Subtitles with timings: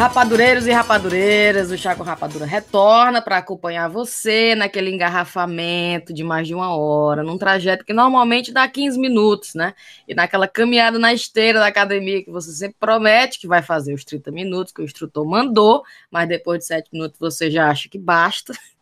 [0.00, 6.48] Rapadureiros e rapadureiras, o Chá com Rapadura retorna para acompanhar você naquele engarrafamento de mais
[6.48, 9.74] de uma hora, num trajeto que normalmente dá 15 minutos, né?
[10.08, 14.02] E naquela caminhada na esteira da academia que você sempre promete que vai fazer os
[14.02, 17.98] 30 minutos que o instrutor mandou, mas depois de 7 minutos você já acha que
[17.98, 18.54] basta.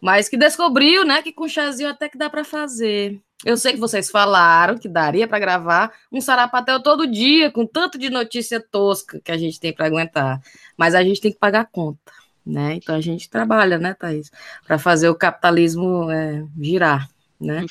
[0.00, 3.20] Mas que descobriu, né, que com chazinho até que dá para fazer.
[3.44, 7.98] Eu sei que vocês falaram que daria para gravar um sarapatel todo dia, com tanto
[7.98, 10.40] de notícia tosca que a gente tem para aguentar.
[10.76, 12.12] Mas a gente tem que pagar conta,
[12.44, 12.74] né?
[12.74, 14.30] Então a gente trabalha, né, Thaís?
[14.66, 17.08] Para fazer o capitalismo é, girar.
[17.40, 17.64] Né?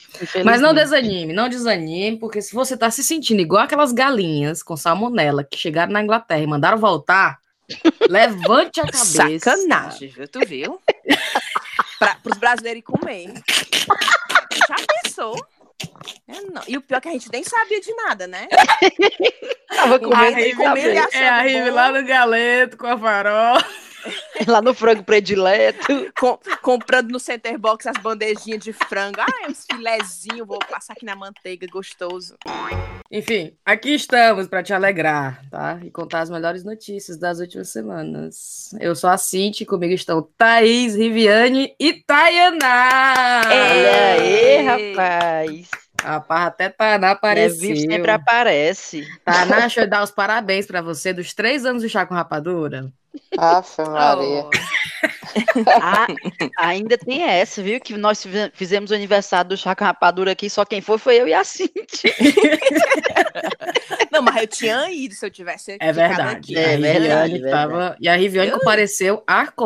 [0.44, 4.76] Mas não desanime, não desanime, porque se você está se sentindo igual aquelas galinhas com
[4.76, 7.38] salmonela que chegaram na Inglaterra e mandaram voltar,
[8.10, 9.40] levante a cabeça.
[9.40, 10.28] Sacanagem, viu?
[10.28, 10.82] Tu viu?
[12.00, 13.34] Para os brasileiros comer.
[14.68, 15.36] Já pensou?
[16.52, 16.62] Não.
[16.68, 18.48] E o pior é que a gente nem sabia de nada, né?
[19.68, 23.89] Tava comendo, a Rive, é a Rive lá no galeto com a farofa.
[24.48, 26.12] Lá no frango predileto.
[26.20, 29.20] Com, comprando no Center Box as bandejinhas de frango.
[29.22, 32.36] Ah, uns filezinhos, vou passar aqui na manteiga, gostoso.
[33.12, 35.80] Enfim, aqui estamos para te alegrar, tá?
[35.84, 38.70] E contar as melhores notícias das últimas semanas.
[38.80, 43.42] Eu sou a Cinti, comigo estão Thaís, Riviane e Tayaná.
[43.46, 45.70] Olha aí, rapaz.
[46.04, 47.72] A Parra até Taná apareceu.
[47.72, 49.08] É, sempre aparece.
[49.26, 52.92] Taná, deixa eu dar os parabéns para você dos três anos do Chá com Rapadura.
[53.38, 54.46] Aff, Maria.
[54.46, 54.50] Oh.
[55.82, 56.08] ah,
[56.58, 57.80] ainda tem essa, viu?
[57.80, 61.28] Que nós fizemos o aniversário do Chá com Rapadura aqui, só quem foi foi eu
[61.28, 62.14] e a Cintia.
[64.12, 66.38] Não, mas eu tinha ido se eu tivesse É verdade.
[66.38, 66.58] Aqui.
[66.58, 67.52] É, verdade, verdade.
[67.52, 67.96] Tava...
[68.00, 69.24] E a Riviane compareceu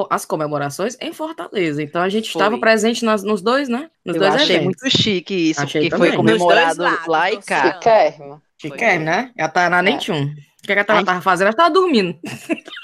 [0.09, 1.81] às comemorações em Fortaleza.
[1.81, 3.89] Então a gente estava presente nas, nos dois, né?
[4.05, 4.81] Nos eu dois achei eventos.
[4.81, 6.09] muito chique isso, achei porque também.
[6.09, 7.73] foi comemorado lá e cá.
[7.73, 8.41] Chiquérrimo.
[8.57, 9.31] Chiquérrimo, né?
[9.39, 10.33] A Taná nem tinha um.
[10.63, 11.47] O que, é que ela estava fazendo?
[11.47, 12.17] Ela estava dormindo.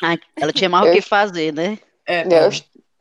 [0.04, 1.80] Ai, ela tinha mais o que fazer, né?
[2.06, 2.36] É, tá.
[2.36, 2.52] eu,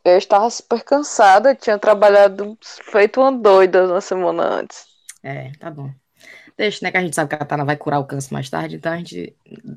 [0.05, 4.87] eu estava super cansada, tinha trabalhado feito uma doida uma semana antes.
[5.23, 5.91] É, tá bom.
[6.57, 6.93] Deixa, né?
[6.93, 8.97] Que a gente sabe que a Tana vai curar o câncer mais tarde, então a
[8.97, 9.35] gente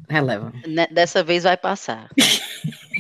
[0.08, 0.54] releva.
[0.68, 2.10] Né, dessa vez vai passar.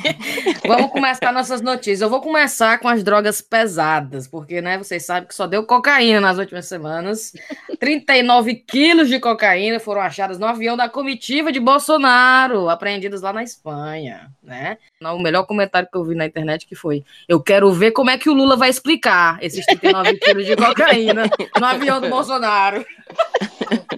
[0.67, 2.01] Vamos começar nossas notícias.
[2.01, 6.21] Eu vou começar com as drogas pesadas, porque, né, vocês sabem que só deu cocaína
[6.21, 7.33] nas últimas semanas.
[7.79, 13.43] 39 quilos de cocaína foram achados no avião da comitiva de Bolsonaro, apreendidos lá na
[13.43, 14.77] Espanha, né?
[15.01, 18.17] O melhor comentário que eu vi na internet que foi: Eu quero ver como é
[18.17, 21.23] que o Lula vai explicar esses 39 quilos de cocaína
[21.59, 22.85] no avião do Bolsonaro.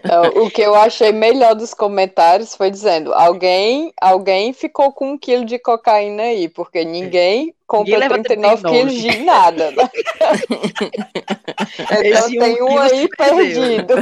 [0.04, 5.18] É, o que eu achei melhor dos comentários foi dizendo: alguém, alguém ficou com um
[5.18, 9.72] quilo de cocaína aí, porque ninguém compra 39 quilos de nada.
[9.72, 9.90] Né?
[12.06, 13.96] então tem um aí perdido.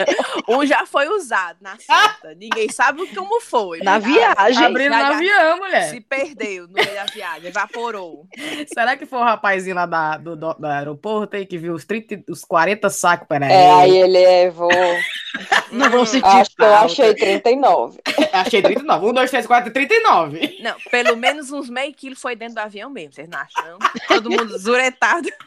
[0.48, 2.34] um já foi usado na seta.
[2.34, 3.80] Ninguém sabe como foi.
[3.80, 4.64] Na viagem.
[4.64, 5.90] Abrindo no avião, mulher.
[5.90, 8.26] Se perdeu no meio da viagem, evaporou.
[8.72, 11.84] Será que foi o rapazinho lá da, do, do, do aeroporto aí que viu os,
[11.84, 13.28] 30, os 40 sacos?
[13.28, 13.52] Peraí.
[13.52, 14.70] É, aí ele levou.
[15.70, 17.98] Não vou sentir Acho que eu achei 39.
[18.32, 19.06] Achei 39.
[19.06, 20.58] 1, 2, 3, 4, 39.
[20.62, 23.78] Não, pelo menos uns meio quilo foi dentro do avião mesmo, vocês não acham?
[24.06, 25.28] Todo mundo zuretado.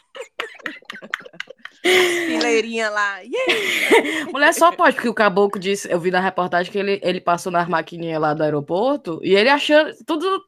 [1.81, 3.19] Fileirinha lá.
[3.19, 4.31] Yeah!
[4.31, 7.51] Mulher só pode, porque o caboclo disse, eu vi na reportagem que ele, ele passou
[7.51, 10.43] nas maquininhas lá do aeroporto e ele achando tudo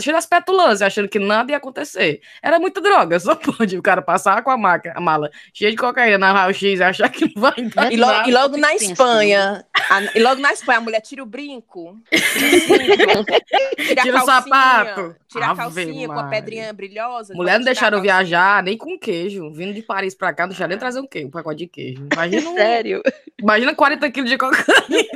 [0.00, 2.20] cheio das petulâncias, achando que nada ia acontecer.
[2.42, 5.76] Era muita droga, só pode o cara passar com a, maca, a mala cheia de
[5.76, 9.64] cocaína na raio-x e achar que não vai dar e, lo, e logo na Espanha,
[9.90, 15.46] a, e logo na Espanha a mulher tira o brinco, tira, tira o sapato, tira
[15.50, 17.34] a calcinha com a pedrinha brilhosa.
[17.34, 20.78] Mulher não deixaram viajar nem com queijo, vindo de Paris pra cá, não deixaram nem
[20.78, 22.06] trazer um queijo, um pacote de queijo.
[22.12, 23.02] Imagina, Sério?
[23.40, 24.66] Imagina 40 quilos de cocaína.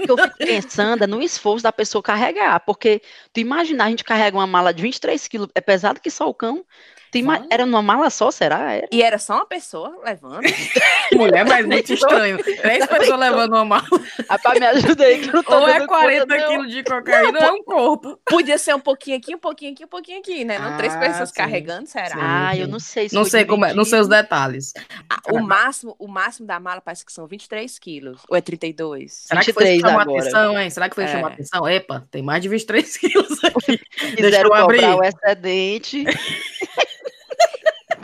[0.09, 3.01] Eu fico pensando é no esforço da pessoa carregar, porque
[3.33, 6.29] tu imagina, a gente carrega uma uma mala de 23 quilos, é pesado que só
[6.29, 6.65] o cão.
[7.13, 8.73] Tem uma, era numa mala só, será?
[8.73, 8.89] Era?
[8.91, 10.41] E era só uma pessoa levando?
[11.13, 12.43] Mulher, mas muito estranho.
[12.43, 13.85] Três pessoas levando uma mala.
[14.31, 17.53] Rapaz, me ajuda aí que não tô Ou é 40 quilos de cocaína ou é
[17.53, 18.19] um corpo.
[18.25, 20.59] Podia ser um pouquinho aqui, um pouquinho aqui, um pouquinho aqui, né?
[20.59, 21.35] Não ah, três pessoas sim.
[21.35, 22.17] carregando, será?
[22.17, 23.11] Ah, eu não sei.
[23.11, 24.73] Se não sei como é, não sei os detalhes.
[25.11, 28.23] Ah, o, máximo, o máximo da mala parece que são 23 quilos.
[28.27, 29.13] Ou é 32?
[29.13, 30.71] Será 23 que foi chamar atenção, hein?
[30.71, 31.09] Será que foi é.
[31.09, 31.69] chamar atenção?
[31.69, 33.79] Epa, tem mais de 23 quilos aqui.
[34.17, 34.83] Deixa eu abrir.
[34.83, 36.07] o excedente.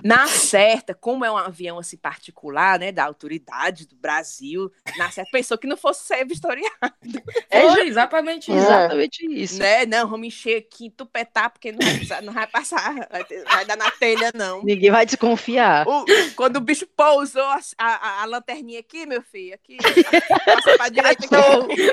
[0.03, 5.31] Na certa, como é um avião assim particular, né, da autoridade do Brasil, na certa
[5.31, 6.69] pensou que não fosse ser vistoriado.
[7.51, 8.61] É exatamente isso.
[8.61, 9.59] Exatamente isso.
[9.59, 9.87] Né?
[9.87, 13.91] Não, vamos encher aqui, tupetar, porque não vai, não vai passar, vai, vai, dar na
[13.91, 14.63] telha, não.
[14.63, 15.87] Ninguém vai desconfiar.
[15.89, 16.05] O,
[16.37, 19.79] quando o bicho pousou a, a, a, lanterninha aqui, meu filho, aqui,
[20.45, 21.29] passa pra direita.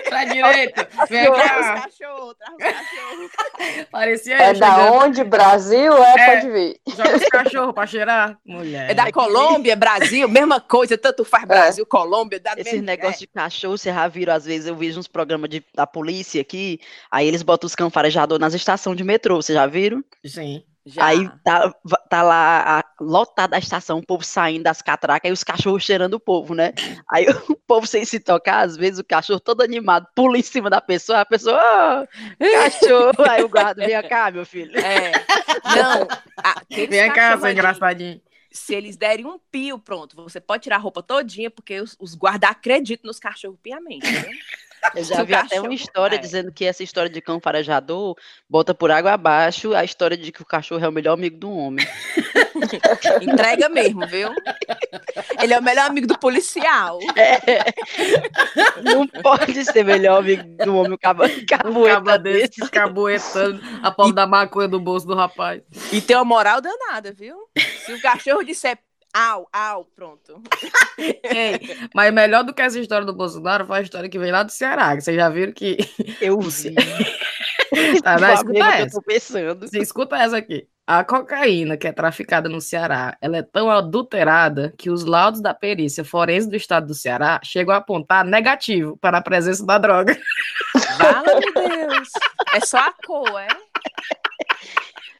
[0.10, 0.90] Pra direita.
[1.10, 1.82] Vem cá.
[1.84, 3.32] cachorro, traz os cachorros.
[3.92, 5.24] Parecia É da onde?
[5.24, 5.94] Brasil?
[5.98, 6.36] É, É.
[6.36, 6.80] pode vir.
[6.88, 8.38] Joga os cachorros pra cheirar.
[8.46, 8.92] Mulher.
[8.92, 11.26] É da Colômbia, Brasil, mesma coisa, tanto É.
[11.26, 15.00] faz Brasil, Colômbia, da Esses negócios de cachorro, vocês já viram, às vezes eu vejo
[15.00, 19.04] uns programas de, da polícia aqui, aí eles botam os cão farejador nas estações de
[19.04, 20.04] metrô, vocês já viram?
[20.26, 20.64] Sim.
[20.86, 21.04] Já.
[21.04, 21.74] Aí tá,
[22.10, 26.16] tá lá a, lotada a estação, o povo saindo das catracas e os cachorros cheirando
[26.16, 26.74] o povo, né?
[27.12, 30.70] Aí o povo sem se tocar, às vezes o cachorro todo animado pula em cima
[30.70, 32.08] da pessoa, a pessoa, "Ah,
[32.40, 33.30] cachorro!
[33.30, 34.78] Aí o guarda, vem cá, meu filho.
[34.80, 35.12] É.
[35.76, 36.08] Não,
[36.38, 38.22] aqueles Vem cá, seu engraçadinho.
[38.52, 42.16] Se eles derem um pio, pronto, você pode tirar a roupa todinha, porque os, os
[42.16, 44.30] guardas acreditam nos cachorros piamente, né?
[44.94, 46.20] Eu já vi até uma história é.
[46.20, 48.16] dizendo que essa história de cão farejador
[48.50, 51.52] bota por água abaixo a história de que o cachorro é o melhor amigo do
[51.52, 51.86] homem.
[53.22, 54.30] Entrega mesmo, viu?
[55.42, 57.00] Ele é o melhor amigo do policial.
[58.84, 62.70] Não pode ser melhor amigo do homem o cabo, cabueta caba desse.
[62.70, 65.62] cabuetando a pau da maconha do bolso do rapaz.
[65.92, 67.36] E tem uma moral danada, viu?
[67.86, 68.78] Se o cachorro disser
[69.16, 70.42] au, au, pronto.
[71.00, 71.60] Ei,
[71.94, 74.52] mas melhor do que essa história do Bolsonaro foi a história que vem lá do
[74.52, 74.94] Ceará.
[74.96, 75.78] que Vocês já viram que.
[76.20, 76.76] Eu vi.
[78.04, 78.96] Tá, não, escuta mesma que eu essa.
[79.00, 79.68] tô pensando.
[79.68, 80.68] Você escuta essa aqui.
[80.88, 85.52] A cocaína que é traficada no Ceará, ela é tão adulterada que os laudos da
[85.54, 90.16] perícia forense do estado do Ceará chegam a apontar negativo para a presença da droga.
[90.98, 92.10] Fala, meu Deus.
[92.54, 93.48] É só a cor, é?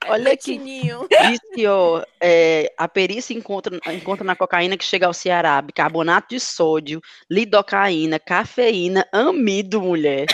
[0.08, 6.30] Olha que ó, é, a perícia encontra, encontra na cocaína que chega ao Ceará bicarbonato
[6.30, 10.28] de sódio, lidocaína, cafeína, amido, mulher.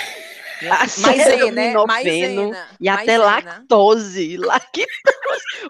[0.62, 1.74] Maisena, né?
[1.74, 2.68] Maisena.
[2.80, 3.26] E até Maisena.
[3.26, 4.38] lactose.
[4.38, 4.88] Lactose.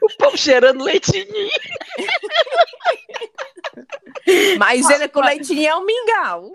[0.02, 1.26] O povo cheirando leitinho.
[4.58, 6.52] Maisena com leitinho é um mingau.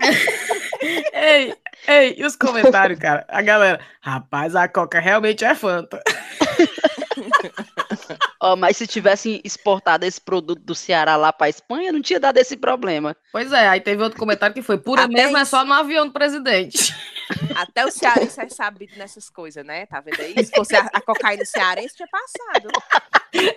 [1.13, 1.55] Ei,
[1.89, 3.25] ei, e os comentários, cara?
[3.29, 6.03] A galera, rapaz, a coca realmente é Fanta.
[8.41, 12.37] Ó, mas se tivessem exportado esse produto do Ceará lá para Espanha, não tinha dado
[12.39, 13.17] esse problema.
[13.33, 15.51] Pois é, aí teve outro comentário que foi pura Até mesmo, é isso.
[15.51, 16.95] só no avião do presidente.
[17.57, 19.87] Até o cearense é sabido nessas coisas, né?
[19.87, 20.45] Tá vendo aí?
[20.45, 22.69] Se fosse a, a cocaína cearense, tinha passado.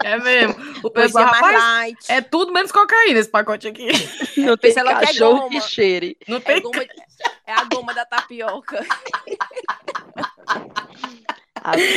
[0.03, 0.55] É mesmo.
[0.83, 1.97] O pessoal, mais rapaz, light.
[2.07, 3.89] é tudo menos cocaína esse pacote aqui.
[4.37, 5.67] Não tem que é cachorro que goma.
[5.69, 6.17] cheire.
[6.27, 6.61] Não É, tem.
[6.61, 6.83] goma-
[7.45, 8.83] é a goma da tapioca.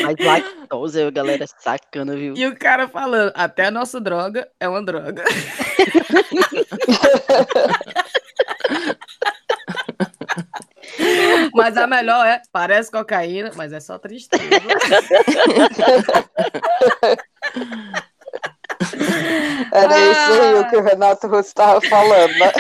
[0.03, 2.35] Mas lactose, a galera sacana, viu?
[2.37, 5.23] E o cara falando, até a nossa droga é uma droga.
[11.55, 14.43] mas a melhor é, parece cocaína, mas é só tristeza.
[19.73, 20.11] Era Ah.
[20.13, 22.53] isso aí o que o Renato Russo estava falando, né?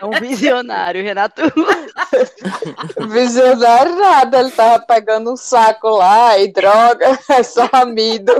[0.00, 1.42] É um visionário, Renato.
[3.08, 8.32] Visionário nada, ele tava pegando um saco lá e droga, é só amido,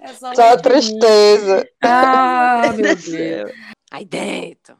[0.00, 1.66] É só, só tristeza.
[1.82, 3.50] Ah, meu Deus.
[3.90, 4.76] Aí dentro.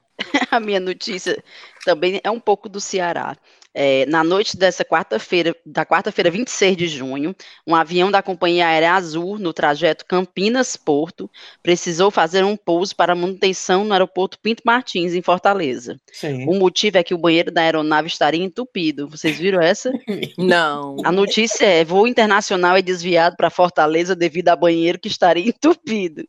[0.50, 1.42] A minha notícia
[1.84, 3.36] também é um pouco do Ceará.
[3.74, 7.34] É, na noite dessa quarta-feira, da quarta-feira, 26 de junho,
[7.66, 11.28] um avião da Companhia Aérea Azul, no trajeto Campinas-Porto,
[11.60, 16.00] precisou fazer um pouso para manutenção no aeroporto Pinto Martins, em Fortaleza.
[16.12, 16.48] Sim.
[16.48, 19.08] O motivo é que o banheiro da aeronave estaria entupido.
[19.08, 19.90] Vocês viram essa?
[20.38, 20.96] Não.
[21.04, 26.24] A notícia é: voo internacional é desviado para Fortaleza devido a banheiro que estaria entupido.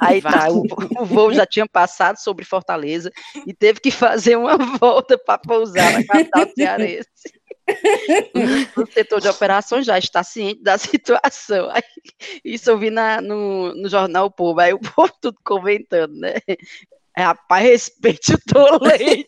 [0.00, 0.62] Aí tá, o,
[1.00, 3.10] o voo já tinha passado sobre Fortaleza
[3.46, 6.83] e teve que fazer uma volta para pousar na capital cearense.
[8.76, 11.70] O setor de operações já está ciente da situação.
[11.70, 11.82] Aí,
[12.44, 16.34] isso eu vi na- no, no jornal o Povo, aí o povo tudo comentando, né?
[17.16, 19.24] Rapaz, respeite o tolete.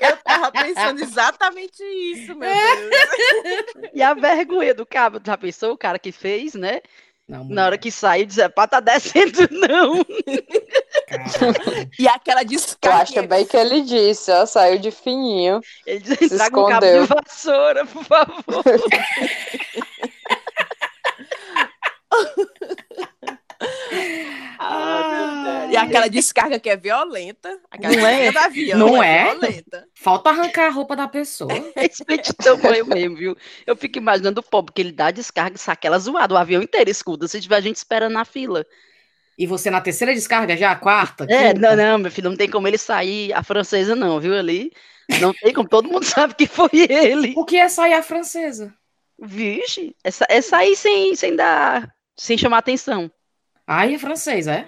[0.00, 3.90] Eu tava pensando exatamente isso, meu Deus.
[3.92, 5.72] E a vergonha do cabo, já pensou?
[5.74, 6.80] O cara que fez, né?
[7.28, 10.02] Não, Na hora que saiu, dizer, pá, tá descendo, não.
[11.98, 13.02] E aquela Eu descarga.
[13.02, 15.60] acho bem que ele disse, ó, saiu de fininho.
[15.86, 17.06] Ele diz, Se traga um cabo escondeu.
[17.06, 18.64] de vassoura, por favor.
[25.70, 27.60] E aquela descarga que é violenta.
[27.70, 28.22] Aquela Não é?
[28.24, 29.24] descarga do avião Não é, é?
[29.34, 29.88] violenta.
[29.94, 31.52] Falta arrancar a roupa da pessoa.
[31.76, 33.36] Respeite o tamanho mesmo, viu?
[33.66, 36.62] Eu fico imaginando o pobre, que ele dá descarga e saca ela zoada, o avião
[36.62, 38.64] inteiro escuta, se tiver gente esperando na fila.
[39.38, 40.72] E você na terceira descarga já?
[40.72, 41.24] A quarta?
[41.28, 41.60] É, quinta?
[41.60, 44.72] não, não, meu filho, não tem como ele sair a francesa não, viu, ali.
[45.20, 47.34] Não tem como, todo mundo sabe que foi ele.
[47.36, 48.74] O que é sair a francesa?
[49.20, 53.10] Vixe, é, é sair sem, sem dar, sem chamar atenção.
[53.68, 54.66] Ai, é francês, é?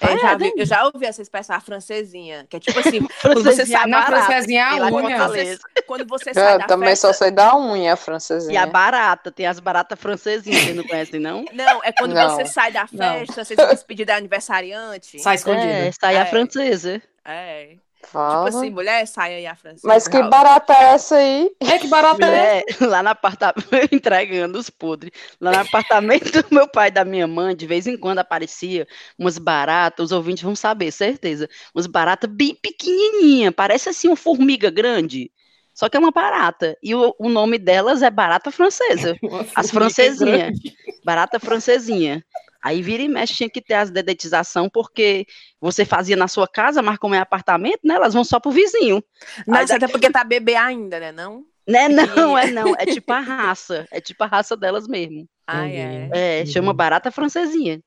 [0.00, 3.44] Eu já, vi, eu já ouvi essa expressão, a francesinha, que é tipo assim, quando
[3.44, 4.90] você sai na francesinha a unha.
[4.90, 7.96] Quando você, quando você sai Eu da também festa, só sei da unha E a
[7.96, 8.66] francesinha.
[8.66, 11.44] barata, tem as baratas francesinhas, vocês não conhecem, não?
[11.54, 12.28] Não, é quando Não.
[12.30, 13.20] você sai da Não.
[13.20, 15.20] festa, você se despedir da aniversariante.
[15.20, 15.64] Sai escondido.
[15.70, 16.24] É, sai a É.
[16.26, 17.00] francesa.
[17.24, 17.76] É.
[18.06, 18.46] Fala.
[18.46, 19.86] Tipo assim, mulher, sai aí a francesa.
[19.86, 21.50] Mas que barata é essa aí?
[21.60, 22.26] É que barato é.
[22.26, 25.12] Mulher, lá no apartamento, entregando os podres.
[25.40, 28.86] Lá no apartamento do meu pai e da minha mãe, de vez em quando aparecia
[29.18, 31.48] umas baratas, os ouvintes vão saber, certeza.
[31.74, 35.30] Umas baratas bem pequenininha, parece assim uma formiga grande.
[35.74, 36.78] Só que é uma barata.
[36.82, 39.16] E o, o nome delas é barata francesa.
[39.56, 40.56] As francesinhas.
[41.04, 42.24] Barata francesinha.
[42.64, 45.26] Aí vira e mexe, tinha que ter as dedetização, porque
[45.60, 47.94] você fazia na sua casa, mas como é apartamento, né?
[47.94, 49.04] Elas vão só pro vizinho.
[49.46, 51.12] Mas Aí até porque tá bebê ainda, né?
[51.12, 51.44] Não?
[51.68, 51.88] Né?
[51.92, 52.74] Não, é não.
[52.74, 53.86] É tipo a raça.
[53.90, 55.28] É tipo a raça delas mesmo.
[55.46, 56.08] Ah, é.
[56.12, 56.46] É, Uhum.
[56.46, 57.80] chama barata francesinha.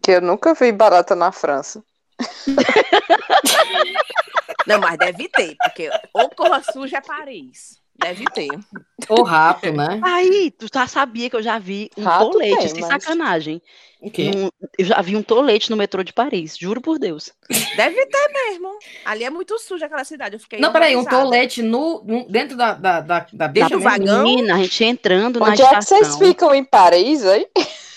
[0.00, 1.82] Que eu nunca vi barata na França.
[4.66, 7.79] Não, mas deve ter, porque ou Corra Suja é Paris.
[8.00, 8.48] Deve ter.
[9.08, 10.00] O rato, né?
[10.02, 13.60] Aí, tu já sabia que eu já vi um Rato tolete, tem, sem mas- sacanagem.
[14.00, 14.30] O quê?
[14.34, 17.30] Num- eu já vi um tolete no metrô de Paris, juro por Deus.
[17.76, 18.70] Deve ter mesmo.
[19.04, 20.36] Ali é muito suja aquela cidade.
[20.36, 23.76] Eu fiquei Não, peraí, um tolete no, no- dentro da, da, da, da Deixa bicha
[23.76, 24.06] o mesmo?
[24.06, 24.24] vagão.
[24.24, 25.98] Menina, a gente entrando na Onde é que estação.
[25.98, 27.46] vocês ficam em Paris aí?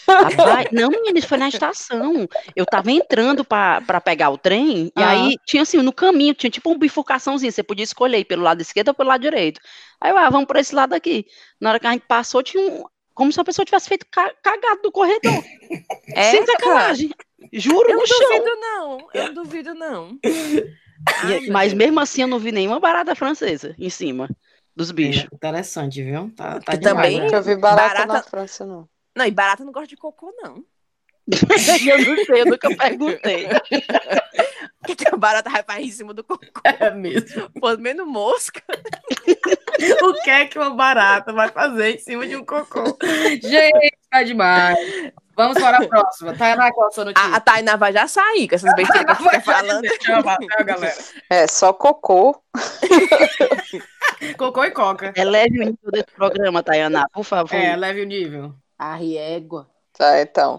[0.08, 2.28] Rapaz, não, menina, isso foi na estação.
[2.56, 5.10] Eu tava entrando pra pra pegar o trem, e Ah.
[5.12, 8.62] aí tinha assim, no caminho, tinha tipo uma bifurcaçãozinha, você podia escolher ir pelo lado
[8.62, 9.60] esquerdo ou pelo lado direito.
[10.02, 11.26] Aí eu, ah, vamos por esse lado aqui.
[11.60, 12.84] Na hora que a gente passou, tinha um.
[13.14, 15.22] Como se a pessoa tivesse feito ca- cagado no corredor.
[16.16, 17.12] É, sem sacanagem.
[17.54, 18.18] Juro, Eu no não chão.
[18.30, 19.08] duvido, não.
[19.14, 20.18] Eu não duvido, não.
[20.24, 24.30] E- mas mesmo assim eu não vi nenhuma barata francesa em cima
[24.76, 25.28] dos bichos.
[25.32, 26.32] É, interessante, viu?
[26.36, 27.26] Tá, tá Eu demais, também- né?
[27.26, 28.88] Nunca vi barata, Barata- na França, não.
[29.16, 30.64] Não, e barata não gosta de cocô, não.
[31.88, 33.48] eu não sei, eu nunca perguntei.
[34.86, 36.46] Porque a barata vai pra em cima do cocô.
[36.66, 37.50] É mesmo.
[37.60, 38.62] Pô, menos mosca.
[40.04, 42.98] O que é que uma barata vai fazer em cima de um cocô?
[43.42, 44.78] Gente, tá demais.
[45.36, 46.38] Vamos para a próxima.
[46.38, 47.30] Tainá, qual a sua notícia?
[47.30, 49.84] A, a Tainá vai já sair com essas besteiras que fica falando.
[49.98, 50.96] Tchau, tchau, galera.
[51.30, 52.42] É, só cocô.
[54.38, 55.12] Cocô e coca.
[55.16, 57.56] Eleve o nível desse programa, Tayana, por favor.
[57.56, 58.56] É, leve o nível.
[58.78, 59.68] A riégua.
[59.94, 60.58] Tá, então.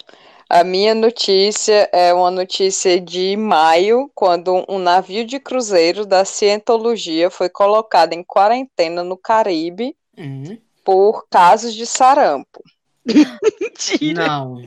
[0.49, 7.31] A minha notícia é uma notícia de maio, quando um navio de cruzeiro da Cientologia
[7.31, 10.57] foi colocado em quarentena no Caribe Uhum.
[10.85, 12.63] por casos de sarampo.
[13.61, 14.27] Mentira.
[14.29, 14.63] Não.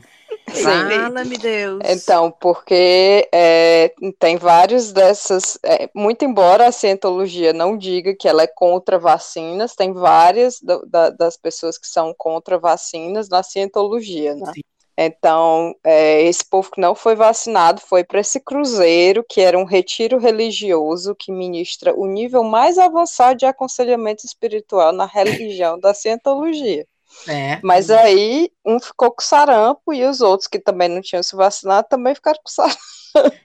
[0.50, 1.80] Fala-me, Deus.
[1.84, 5.58] Então, porque é, tem vários dessas.
[5.64, 10.84] é, muito embora a cientologia não diga que ela é contra vacinas, tem várias do-
[10.86, 14.52] da- das pessoas que são contra vacinas na cientologia, né?
[14.54, 14.62] Sim.
[15.00, 19.64] Então, é, esse povo que não foi vacinado foi para esse cruzeiro, que era um
[19.64, 26.84] retiro religioso que ministra o nível mais avançado de aconselhamento espiritual na religião da cientologia.
[27.26, 27.62] É.
[27.62, 31.86] Mas aí, um ficou com sarampo e os outros que também não tinham se vacinado
[31.90, 32.78] também ficaram com sarampo.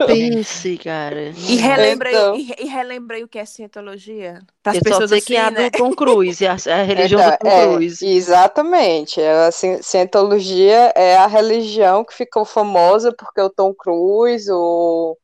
[0.05, 1.31] Pense, cara.
[1.45, 2.35] E relembrei, Então.
[2.35, 4.45] e, e relembrei o que é cientologia.
[4.61, 5.69] Para as Eu só pessoas sei assim, que é a né?
[5.69, 8.05] do Tom Cruise, a, a religião Então, do Tom é, Cruise.
[8.05, 9.21] exatamente.
[9.21, 15.17] A ci- cientologia é a religião que ficou famosa porque o Tom Cruise, o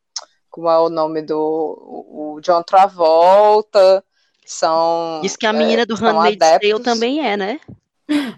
[0.49, 4.03] como é o nome do o John Travolta,
[4.45, 4.69] são
[5.21, 7.59] Diz que a é, menina do são Handmaid's Tale também é, né?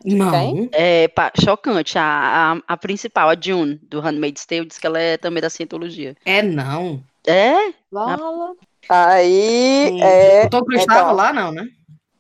[0.06, 0.32] Não.
[0.32, 0.70] Quem?
[0.74, 1.98] É pá, chocante.
[1.98, 5.50] A, a, a principal, a June, do Handmaid's Tale, diz que ela é também da
[5.50, 6.16] Cientologia.
[6.26, 7.04] É não.
[7.26, 7.72] É?
[7.92, 8.54] Fala.
[8.90, 10.02] Aí Sim.
[10.02, 10.96] é o Tom Cruise então.
[10.96, 11.66] estava lá, não, né?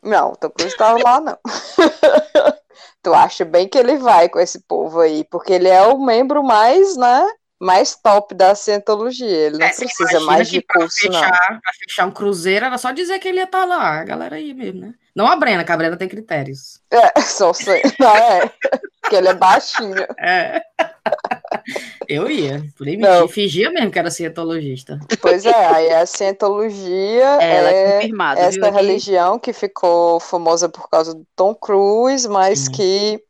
[0.03, 1.37] Não, o Tom Cruise estava lá, não.
[3.03, 6.43] tu acha bem que ele vai com esse povo aí, porque ele é o membro
[6.43, 7.25] mais, né,
[7.59, 9.27] mais top da cientologia.
[9.27, 11.13] Ele não É, precisa mais de curso, não.
[11.19, 13.99] fechar, Pra fechar um cruzeiro, era só dizer que ele ia estar lá.
[13.99, 14.93] A galera aí mesmo, né?
[15.15, 16.79] Não a Brena, que a Brena tem critérios.
[16.89, 17.81] É, só sei.
[17.99, 18.51] Não é.
[19.01, 20.05] Porque ele é baixinho.
[20.19, 20.61] É.
[22.07, 22.63] Eu ia.
[22.77, 23.21] Por aí Não.
[23.21, 23.33] mentir.
[23.33, 24.99] Fingia mesmo que era cientologista.
[25.21, 28.65] Pois é, aí a cientologia Ela é é confirmada, essa viu?
[28.65, 28.75] aqui?
[28.75, 32.71] religião que ficou famosa por causa do Tom Cruise, mas Sim.
[32.71, 33.23] que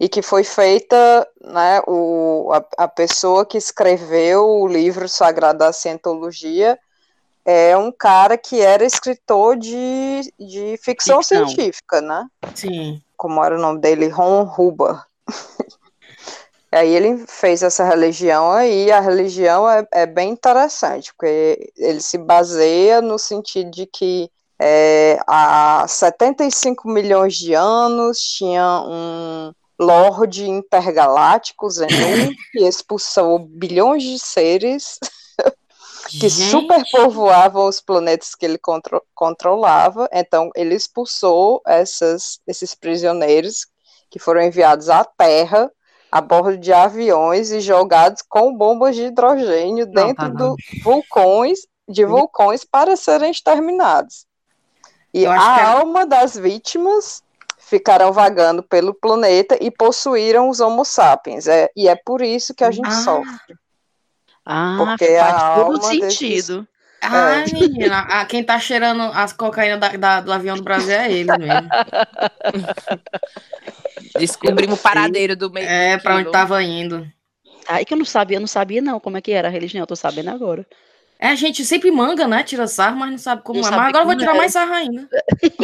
[0.00, 5.72] e que foi feita, né, o, a, a pessoa que escreveu o livro Sagrado da
[5.72, 6.78] Cientologia
[7.44, 11.46] é um cara que era escritor de, de ficção, Ficção.
[11.46, 12.26] científica, né?
[12.54, 13.02] Sim.
[13.16, 14.08] Como era o nome dele?
[14.08, 15.02] Ron Huber.
[16.72, 22.18] Aí ele fez essa religião aí, a religião é, é bem interessante, porque ele se
[22.18, 24.28] baseia no sentido de que
[24.60, 31.88] é, há 75 milhões de anos tinha um Lorde intergaláctico, Zenu,
[32.50, 34.98] que expulsou bilhões de seres
[36.20, 36.50] que Gente.
[36.50, 40.08] superpovoavam os planetas que ele contro controlava.
[40.12, 43.66] Então, ele expulsou essas, esses prisioneiros
[44.10, 45.70] que foram enviados à Terra
[46.14, 51.66] a bordo de aviões e jogados com bombas de hidrogênio não, dentro tá de vulcões,
[51.88, 54.24] de vulcões para serem exterminados.
[55.12, 57.20] E a alma das vítimas
[57.58, 61.48] ficaram vagando pelo planeta e possuíram os Homo sapiens.
[61.48, 63.02] É, e é por isso que a gente ah.
[63.02, 63.56] sofre.
[64.44, 66.60] Ah, Porque faz todo sentido.
[66.60, 66.74] Desses...
[67.00, 67.52] Ah, é.
[67.52, 71.30] menina, a, quem tá cheirando as cocaínas da, da, do avião do Brasil é ele
[71.36, 71.68] mesmo.
[74.18, 75.66] Descobrimos o paradeiro do meio.
[75.66, 77.06] É, para onde tava indo.
[77.68, 79.82] Aí que eu não sabia, eu não sabia não como é que era a religião,
[79.82, 80.66] eu tô sabendo agora.
[81.18, 82.42] É, a gente sempre manga, né?
[82.42, 83.70] Tira sarro, mas não sabe como não é.
[83.70, 84.38] Mas agora eu vou tirar é.
[84.38, 85.08] mais sarro ainda.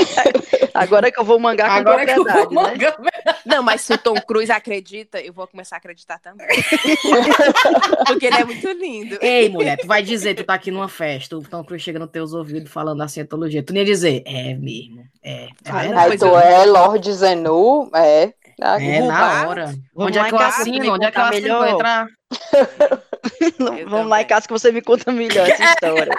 [0.73, 2.63] agora é que eu vou mangar com agora propriedade, né?
[2.63, 2.97] Mangar...
[3.45, 6.47] Não, mas se o Tom Cruise acredita, eu vou começar a acreditar também.
[8.07, 9.19] Porque ele é muito lindo.
[9.21, 12.11] Ei, mulher, tu vai dizer, tu tá aqui numa festa, o Tom Cruise chega nos
[12.11, 13.63] teus ouvidos falando a cientologia.
[13.63, 15.45] Tu nem ia dizer, é mesmo, é.
[15.45, 15.51] é
[15.97, 18.33] Aí tu é Lord Zenu, é.
[18.63, 19.75] É, na hora.
[19.97, 20.93] Onde é que eu assino?
[20.93, 22.07] Onde é que eu assino pra entrar?
[23.89, 26.15] Vamos lá em casa que você me conta melhor essa história.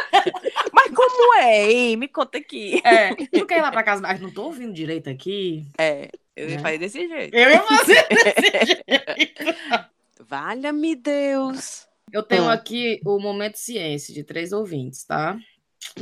[0.72, 1.98] Mas como é, hein?
[1.98, 2.81] Me conta aqui.
[2.86, 4.01] É, tu quer ir lá pra casa?
[4.01, 5.65] Mas não tô ouvindo direito aqui.
[5.77, 6.60] É, eu ia é.
[6.60, 7.36] fazer desse jeito.
[7.36, 9.43] Eu ia fazer desse jeito.
[10.27, 11.88] Valha-me Deus.
[12.12, 12.50] Eu tenho hum.
[12.50, 15.38] aqui o Momento Ciência de três ouvintes, tá?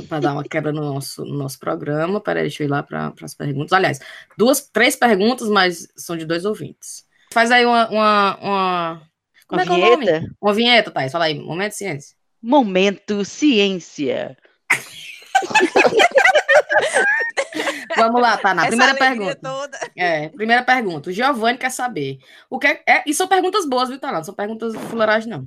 [0.08, 2.20] Para dar uma quebra no nosso, no nosso programa.
[2.20, 3.72] Peraí, deixa eu ir lá para as perguntas.
[3.72, 3.98] Aliás,
[4.36, 7.06] duas, três perguntas, mas são de dois ouvintes.
[7.32, 9.09] Faz aí uma, uma, uma
[9.50, 10.10] como uma é vinheta?
[10.10, 11.12] É Uma vinheta, Thais.
[11.12, 11.38] Fala aí.
[11.38, 12.16] Momento Ciência.
[12.42, 14.36] Momento Ciência.
[17.96, 19.36] Vamos lá, tá na primeira pergunta.
[19.42, 19.78] Toda.
[19.96, 21.10] É, primeira pergunta.
[21.10, 22.18] O Giovanni quer saber.
[22.48, 24.12] O que é, é, e são perguntas boas, viu, Tá?
[24.12, 25.46] Não são perguntas fuleiragem, não.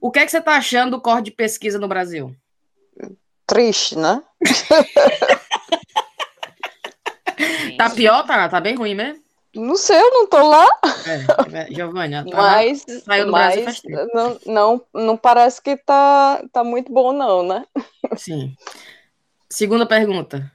[0.00, 2.34] O que é que você tá achando do corte de pesquisa no Brasil?
[3.46, 4.22] Triste, né?
[7.76, 8.48] tá pior, tá?
[8.48, 9.22] Tá bem ruim mesmo?
[9.58, 10.66] Não sei, eu não tô lá.
[11.52, 14.08] É, é Giovanni, tá mas, saiu do mas Brasil.
[14.14, 17.64] Não, não, não parece que tá, tá muito bom, não, né?
[18.16, 18.54] Sim.
[19.50, 20.50] Segunda pergunta.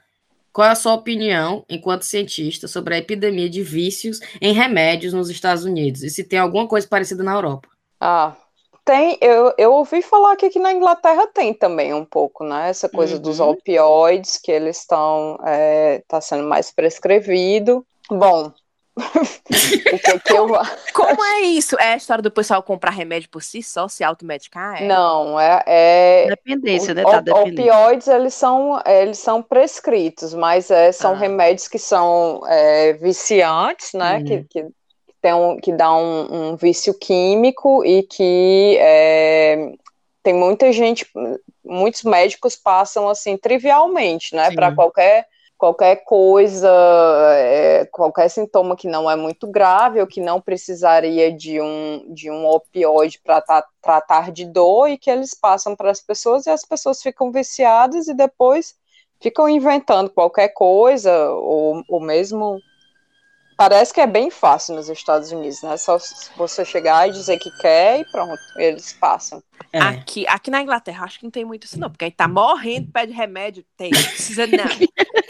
[0.52, 5.28] Qual é a sua opinião, enquanto cientista, sobre a epidemia de vícios em remédios nos
[5.28, 6.02] Estados Unidos?
[6.02, 7.68] E se tem alguma coisa parecida na Europa?
[8.00, 8.34] Ah,
[8.84, 9.18] tem.
[9.20, 12.70] Eu, eu ouvi falar que aqui na Inglaterra tem também um pouco, né?
[12.70, 13.22] Essa coisa uhum.
[13.22, 15.38] dos opioides, que eles estão.
[15.44, 17.84] É, tá sendo mais prescrevido.
[18.08, 18.52] Bom,
[18.94, 20.48] que, que eu...
[20.94, 21.76] Como é isso?
[21.80, 24.82] É a história do pessoal comprar remédio por si só, se automedicar?
[24.82, 24.86] É?
[24.86, 26.26] Não, é, é...
[26.28, 27.02] Dependência, né?
[27.02, 31.16] Tá opioides, eles são, eles são prescritos, mas é, são ah.
[31.16, 34.18] remédios que são é, viciantes, né?
[34.18, 34.24] Uhum.
[34.24, 34.66] Que, que,
[35.20, 39.72] tem um, que dá um, um vício químico e que é,
[40.22, 41.06] tem muita gente,
[41.64, 44.50] muitos médicos passam assim trivialmente, né?
[44.52, 45.26] Para qualquer
[45.64, 46.70] qualquer coisa,
[47.38, 52.30] é, qualquer sintoma que não é muito grave ou que não precisaria de um, de
[52.30, 56.50] um opioide para tra tratar de dor e que eles passam para as pessoas e
[56.50, 58.76] as pessoas ficam viciadas e depois
[59.18, 62.60] ficam inventando qualquer coisa ou, ou mesmo
[63.56, 65.76] Parece que é bem fácil nos Estados Unidos, né?
[65.76, 65.96] Só
[66.36, 69.42] você chegar e dizer que quer e pronto, eles passam.
[69.72, 69.78] É.
[69.78, 72.90] Aqui, aqui na Inglaterra, acho que não tem muito isso, não, porque aí tá morrendo,
[72.92, 73.90] pede remédio, tem.
[73.90, 74.64] Precisa não.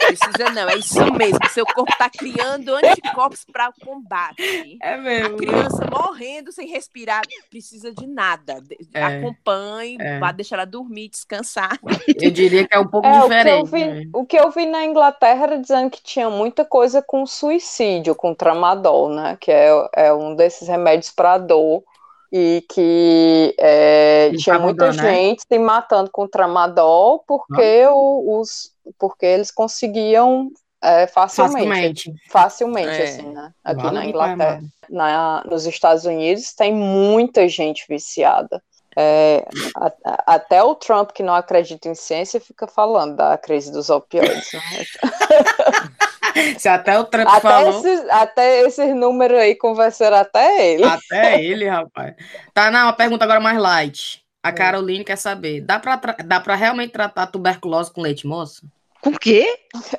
[0.05, 1.39] Precisa não, é isso mesmo.
[1.49, 4.77] Seu corpo tá criando anticorpos para o combate.
[4.81, 5.35] É mesmo.
[5.35, 8.61] A criança morrendo sem respirar, precisa de nada.
[8.93, 9.03] É.
[9.03, 10.19] Acompanhe, é.
[10.19, 11.79] vá deixar ela dormir, descansar.
[12.07, 13.61] Eu diria que é um pouco é, diferente.
[13.61, 14.09] O que, vi, né?
[14.13, 18.33] o que eu vi na Inglaterra era dizendo que tinha muita coisa com suicídio com
[18.33, 19.37] tramadol, né?
[19.39, 21.83] Que é, é um desses remédios para dor
[22.31, 24.93] e que é, tinha muita né?
[24.93, 27.93] gente se matando com tramadol porque ah.
[27.93, 30.51] os porque eles conseguiam
[30.81, 33.03] é, facilmente facilmente, facilmente é.
[33.03, 33.51] assim, né?
[33.63, 38.61] Aqui vale na Inglaterra, na, nos Estados Unidos tem muita gente viciada.
[38.97, 43.71] É, a, a, até o Trump, que não acredita em ciência, fica falando da crise
[43.71, 44.53] dos opioides.
[44.53, 44.85] Né?
[46.59, 47.79] Se até o Trump até falou.
[47.79, 50.83] Esses, até esses números aí conversaram até ele.
[50.83, 52.15] Até ele, rapaz.
[52.53, 54.23] Tá, não, uma pergunta agora mais light.
[54.43, 54.55] A hum.
[54.55, 55.95] Caroline quer saber: dá pra,
[56.25, 58.63] dá pra realmente tratar tuberculose com leite moço?
[59.01, 59.47] Com quê?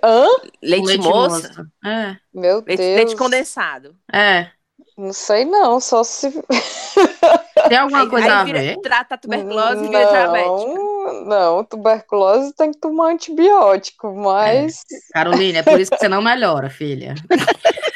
[0.03, 0.27] Hã?
[0.63, 1.09] Leite, leite?
[1.85, 2.17] É.
[2.35, 2.97] Meu leite, Deus.
[2.97, 3.95] Leite condensado.
[4.13, 4.49] É.
[4.97, 6.33] Não sei não, só se.
[7.69, 8.81] Tem alguma aí, coisa aí a ver?
[8.81, 10.81] Trata a tuberculose e vira diabética.
[11.25, 14.85] Não, tuberculose tem que tomar antibiótico, mas.
[14.91, 14.97] É.
[15.13, 17.15] Carolina, é por isso que você não melhora, filha.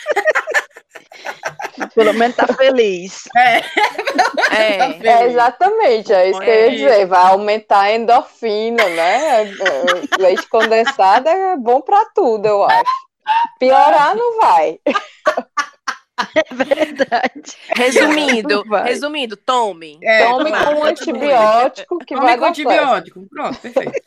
[1.94, 3.28] Pelo menos tá feliz.
[3.36, 3.58] É.
[4.50, 7.06] É, tá é exatamente, é isso que eu ia dizer.
[7.06, 9.44] Vai aumentar a endorfina, né?
[10.18, 13.10] Leite condensado é bom para tudo, eu acho.
[13.58, 14.78] Piorar não vai.
[16.34, 17.56] É verdade.
[17.74, 19.98] Resumindo, resumindo, tome.
[20.02, 23.26] É, tome com um antibiótico que tome vai com antibiótico.
[23.28, 24.02] Pronto, perfeito.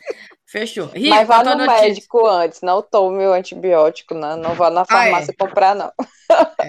[0.46, 0.88] Fechou.
[0.94, 1.82] Rico, Mas vá no notícia.
[1.82, 5.48] médico antes, não tome o antibiótico, não, não vá na farmácia ah, é.
[5.48, 5.92] comprar, não.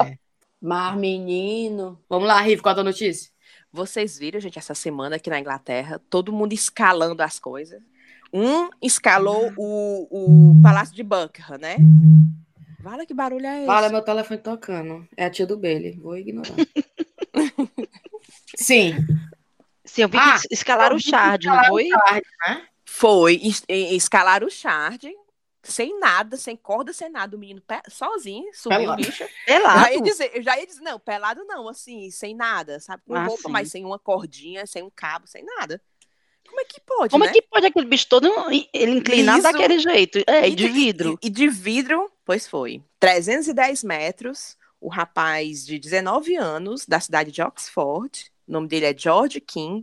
[0.02, 0.16] É.
[0.60, 2.00] Mar menino.
[2.08, 3.30] Vamos lá, Rivo, qual a tua notícia?
[3.70, 7.82] Vocês viram, gente, essa semana aqui na Inglaterra, todo mundo escalando as coisas.
[8.32, 11.76] Um escalou o, o Palácio de Buckingham, né?
[12.84, 13.66] Vale que barulho é esse?
[13.66, 15.08] Fala, meu telefone tocando.
[15.16, 15.98] É a tia do Bailey.
[15.98, 16.54] Vou ignorar.
[18.54, 18.94] Sim.
[19.82, 21.88] Sim, eu vi ah, que escalaram o Shard, não foi?
[21.88, 22.66] Shard, né?
[22.84, 23.40] Foi.
[23.68, 25.10] Escalaram o Shard
[25.64, 29.24] sem nada, sem corda, sem nada, o menino sozinho, subiu o bicho.
[29.46, 29.80] Pelado.
[29.80, 33.02] Já ia dizer, eu já ia dizer, não, pelado não, assim, sem nada, sabe?
[33.06, 33.50] Com ah, roupa, sim.
[33.50, 35.80] mas sem uma cordinha, sem um cabo, sem nada.
[36.46, 37.10] Como é que pode?
[37.10, 37.30] Como é né?
[37.30, 38.30] é que pode aquele bicho todo
[38.72, 40.22] ele inclinado Liso, daquele jeito?
[40.26, 41.18] É, e de vidro.
[41.22, 42.82] E, e de vidro, pois foi.
[43.00, 48.96] 310 metros, o rapaz de 19 anos, da cidade de Oxford, o nome dele é
[48.96, 49.82] George King,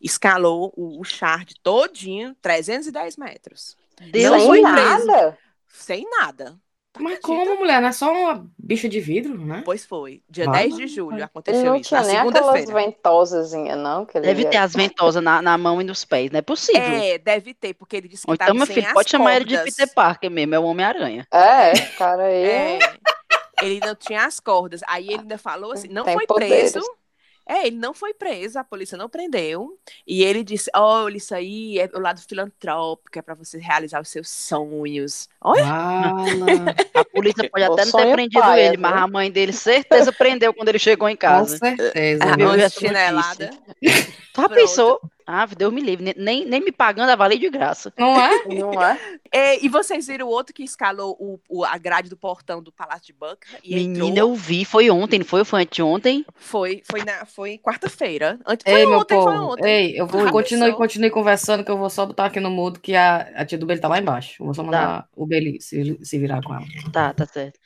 [0.00, 3.76] escalou o, o shard todinho, 310 metros.
[4.10, 5.38] Deus não foi nada?
[5.66, 6.58] Sem nada.
[6.92, 7.80] Tá Mas como, mulher?
[7.80, 9.62] Não é só uma bicha de vidro, né?
[9.64, 10.22] Pois foi.
[10.28, 11.94] Dia ah, 10 de julho aconteceu não isso.
[11.94, 14.06] Não tinha nem aquelas ventosas, não?
[14.06, 16.82] Que deve ter as ventosas na, na mão e nos pés, não é possível.
[16.82, 19.92] É, deve ter, porque ele disse que então, meu filho, pode chamar ele de Peter
[19.94, 21.26] Parker mesmo, é o Homem-Aranha.
[21.30, 22.44] É, cara aí...
[22.44, 22.78] É,
[23.62, 24.80] ele não tinha as cordas.
[24.86, 26.72] Aí ele ainda falou assim, não Tem foi poderes.
[26.72, 26.86] preso,
[27.48, 29.78] é, ele não foi preso, a polícia não prendeu.
[30.06, 34.08] E ele disse: olha, isso aí é o lado filantrópico, é para você realizar os
[34.08, 35.28] seus sonhos.
[35.40, 35.64] Olha!
[36.94, 40.52] a polícia pode até não ter prendido pai, ele, mas a mãe dele certeza prendeu
[40.52, 41.58] quando ele chegou em casa.
[41.58, 42.24] Com certeza.
[42.24, 43.50] A mãe chinelada.
[44.36, 45.00] Já pensou?
[45.30, 46.14] Ah, Deus me livre.
[46.16, 47.92] Nem, nem me pagando a valer de graça.
[47.98, 48.44] Não é?
[48.48, 48.98] Não é?
[49.30, 49.62] é?
[49.62, 53.08] E vocês viram o outro que escalou o, o, a grade do portão do Palácio
[53.08, 53.60] de Buckingham?
[53.62, 54.30] Menina, entrou...
[54.30, 54.64] eu vi.
[54.64, 55.44] Foi ontem, não foi?
[55.44, 56.24] Foi anteontem?
[56.34, 58.40] Foi, foi, na, foi quarta-feira.
[58.64, 59.30] Ei, foi ontem, povo.
[59.30, 59.64] foi ontem.
[59.68, 62.94] Ei, eu vou continue, continue conversando que eu vou só botar aqui no mudo que
[62.94, 64.42] a, a tia do Beli tá lá embaixo.
[64.42, 65.08] Eu vou só mandar tá.
[65.14, 66.64] o Beli se, se virar com ela.
[66.90, 67.60] Tá, tá certo.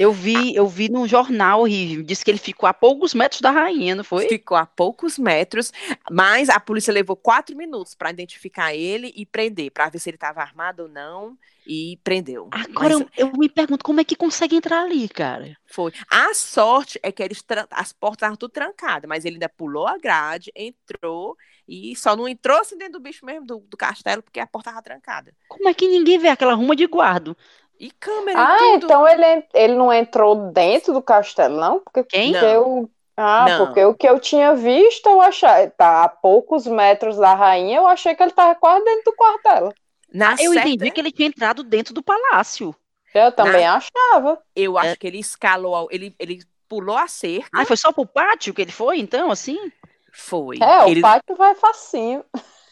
[0.00, 3.94] Eu vi, eu vi num jornal, disse que ele ficou a poucos metros da rainha,
[3.94, 4.26] não foi?
[4.26, 5.70] Ficou a poucos metros,
[6.10, 10.16] mas a polícia levou quatro minutos para identificar ele e prender, para ver se ele
[10.16, 11.36] estava armado ou não,
[11.66, 12.48] e prendeu.
[12.50, 13.08] Agora mas...
[13.14, 15.54] eu, eu, me pergunto como é que consegue entrar ali, cara.
[15.66, 15.92] Foi.
[16.10, 19.98] A sorte é que eles as portas estavam tudo trancadas, mas ele ainda pulou a
[19.98, 21.36] grade, entrou
[21.68, 24.70] e só não entrou assim dentro do bicho mesmo, do, do castelo, porque a porta
[24.70, 25.32] estava trancada.
[25.48, 27.36] Como é que ninguém vê aquela ruma de guardo?
[27.80, 28.84] E câmera Ah, tudo.
[28.84, 31.80] então ele, ele não entrou dentro do castelo, não?
[31.80, 32.34] Porque Quem?
[32.34, 33.66] Eu, ah, não.
[33.66, 37.86] porque o que eu tinha visto, eu achei, tá a poucos metros da rainha, eu
[37.86, 39.72] achei que ele tava quase dentro do quartel.
[40.12, 40.68] Na eu certa...
[40.68, 42.76] entendi que ele tinha entrado dentro do palácio.
[43.14, 43.76] Eu também Na...
[43.76, 44.38] achava.
[44.54, 44.96] Eu acho é.
[44.96, 47.48] que ele escalou, ele, ele pulou a cerca.
[47.54, 49.72] Ah, foi só pro pátio que ele foi, então, assim?
[50.12, 50.58] Foi.
[50.62, 51.00] É, ele...
[51.00, 52.22] o pátio vai facinho.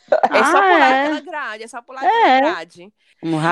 [0.30, 1.02] É só ah, pular é.
[1.02, 2.36] aquela grade, é só pular é.
[2.36, 2.92] aquela grade.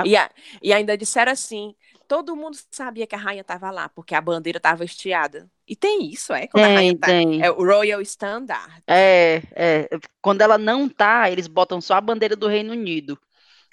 [0.04, 0.30] E, a,
[0.62, 1.74] e ainda disseram assim:
[2.06, 5.48] todo mundo sabia que a rainha estava lá, porque a bandeira estava estiada.
[5.66, 6.46] E tem isso, é?
[6.46, 7.42] Quando tem, a rainha tá, tem.
[7.42, 8.82] É o Royal Standard.
[8.86, 9.88] É, é.
[10.22, 13.18] Quando ela não tá, eles botam só a bandeira do Reino Unido.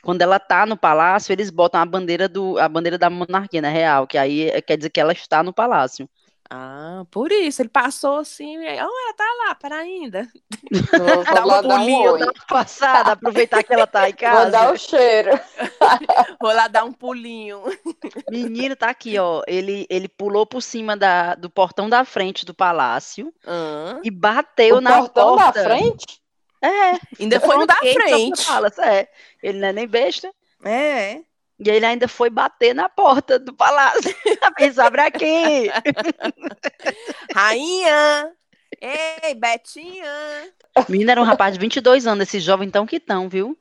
[0.02, 3.70] Quando ela tá no palácio, eles botam a bandeira do a bandeira da monarquia, né,
[3.70, 6.10] real, que aí quer dizer que ela está no palácio.
[6.50, 10.28] Ah, por isso, ele passou assim, oh, ela tá lá, para ainda.
[10.92, 14.42] Vou, vou dar um pulinho, dar passada, aproveitar que ela tá em casa.
[14.44, 15.32] Vou dar o cheiro.
[16.42, 17.64] vou lá dar um pulinho.
[18.30, 22.54] Menino tá aqui, ó, ele, ele pulou por cima da, do portão da frente do
[22.54, 24.00] palácio ah.
[24.04, 25.64] e bateu o na portão porta.
[25.64, 26.22] da frente?
[26.62, 27.00] É.
[27.20, 28.46] Ainda foi no da frente.
[28.46, 29.08] Fala, é.
[29.42, 30.32] Ele não é nem besta.
[30.64, 31.22] É.
[31.66, 34.14] E ele ainda foi bater na porta do palácio.
[34.58, 35.70] Fez, abre aqui.
[37.34, 38.32] Rainha!
[38.82, 40.52] Ei, Betinha!
[40.90, 43.58] Menina era um rapaz de 22 anos, esse jovem tão que tão, viu?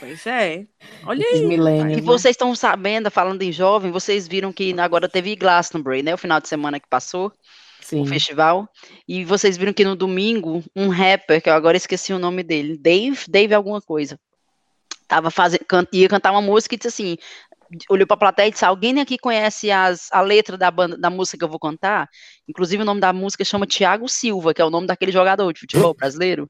[0.00, 0.66] Pois é.
[1.04, 1.44] Olha aí.
[1.44, 2.00] E né?
[2.00, 6.14] vocês estão sabendo, falando em jovem, vocês viram que agora teve Glastonbury, né?
[6.14, 7.30] O final de semana que passou.
[7.80, 8.02] Sim.
[8.02, 8.66] O festival.
[9.06, 12.78] E vocês viram que no domingo, um rapper, que eu agora esqueci o nome dele,
[12.78, 14.18] Dave, Dave alguma coisa,
[15.06, 17.18] tava fazendo, ia cantar uma música e disse assim:
[17.88, 21.10] olhou para a plateia e disse: Alguém aqui conhece as, a letra da, banda, da
[21.10, 22.08] música que eu vou cantar?
[22.48, 25.60] Inclusive, o nome da música chama Tiago Silva, que é o nome daquele jogador de
[25.60, 26.48] futebol brasileiro.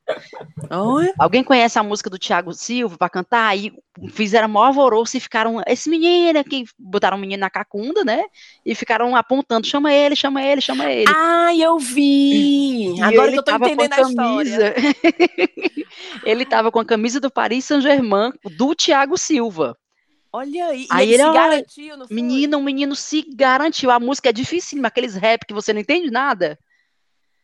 [0.70, 1.12] Oi?
[1.18, 3.48] Alguém conhece a música do Tiago Silva para cantar?
[3.48, 3.72] Aí
[4.10, 5.62] fizeram maior alvoroço e ficaram.
[5.66, 8.24] Esse menino aqui, botaram o menino na cacunda, né?
[8.64, 11.12] E ficaram apontando: chama ele, chama ele, chama ele.
[11.14, 12.94] Ah, eu vi!
[12.96, 14.74] E Agora que eu tô entendendo a, a história.
[16.24, 19.76] ele tava com a camisa do Paris Saint-Germain, do Tiago Silva.
[20.36, 22.16] Olha aí, aí ele, ele se garantiu, não foi?
[22.16, 23.88] Menino, o menino se garantiu.
[23.88, 26.58] A música é difícil, aqueles rap que você não entende nada.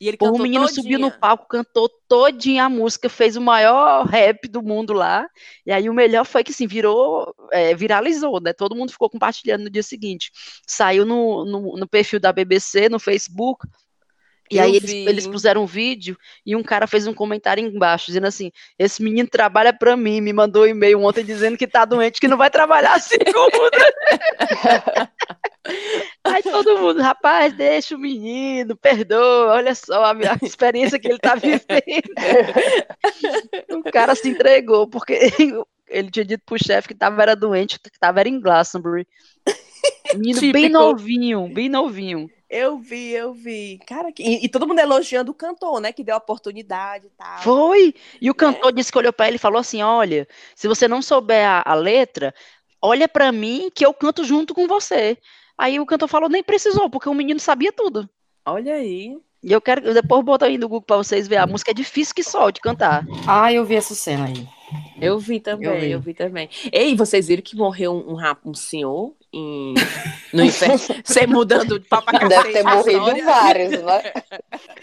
[0.01, 0.83] E ele Pô, o menino todinha.
[0.83, 5.25] subiu no palco, cantou todinha a música, fez o maior rap do mundo lá.
[5.65, 8.53] E aí o melhor foi que assim, virou, é, viralizou, né?
[8.53, 10.33] Todo mundo ficou compartilhando no dia seguinte.
[10.67, 13.69] Saiu no, no, no perfil da BBC, no Facebook,
[14.51, 18.07] e eu aí eles, eles, puseram um vídeo e um cara fez um comentário embaixo,
[18.07, 21.85] dizendo assim: esse menino trabalha para mim, me mandou um e-mail ontem dizendo que tá
[21.85, 23.71] doente, que não vai trabalhar segunda.
[26.25, 31.19] aí todo mundo, rapaz, deixa o menino, perdoa, olha só a, minha, experiência que ele
[31.19, 31.61] tá vivendo.
[33.87, 35.15] o cara se entregou, porque
[35.89, 39.07] ele tinha dito pro chefe que tava era doente, que tava era em Glastonbury.
[40.15, 40.53] Menino Típico.
[40.53, 42.29] bem novinho, bem novinho.
[42.51, 43.79] Eu vi, eu vi.
[43.87, 44.25] Cara, que...
[44.25, 45.93] e, e, todo mundo elogiando o cantor, né?
[45.93, 47.39] Que deu a oportunidade e tal.
[47.43, 47.95] Foi!
[48.21, 48.73] E o cantor é.
[48.73, 51.75] disse que olhou pra ele e falou assim: olha, se você não souber a, a
[51.75, 52.35] letra,
[52.83, 55.17] olha para mim que eu canto junto com você.
[55.57, 58.09] Aí o cantor falou, nem precisou, porque o menino sabia tudo.
[58.45, 59.17] Olha aí.
[59.43, 61.45] E eu quero, depois botar aí no Google para vocês verem.
[61.45, 63.07] A música é difícil que só de cantar.
[63.29, 64.49] Ah, eu vi essa cena aí.
[65.01, 66.49] Eu vi também, eu vi, eu vi também.
[66.73, 69.75] Ei, vocês viram que morreu um, um, um senhor em,
[70.33, 74.13] no inferno, você mudando de papo Deve ter morrido vários, né?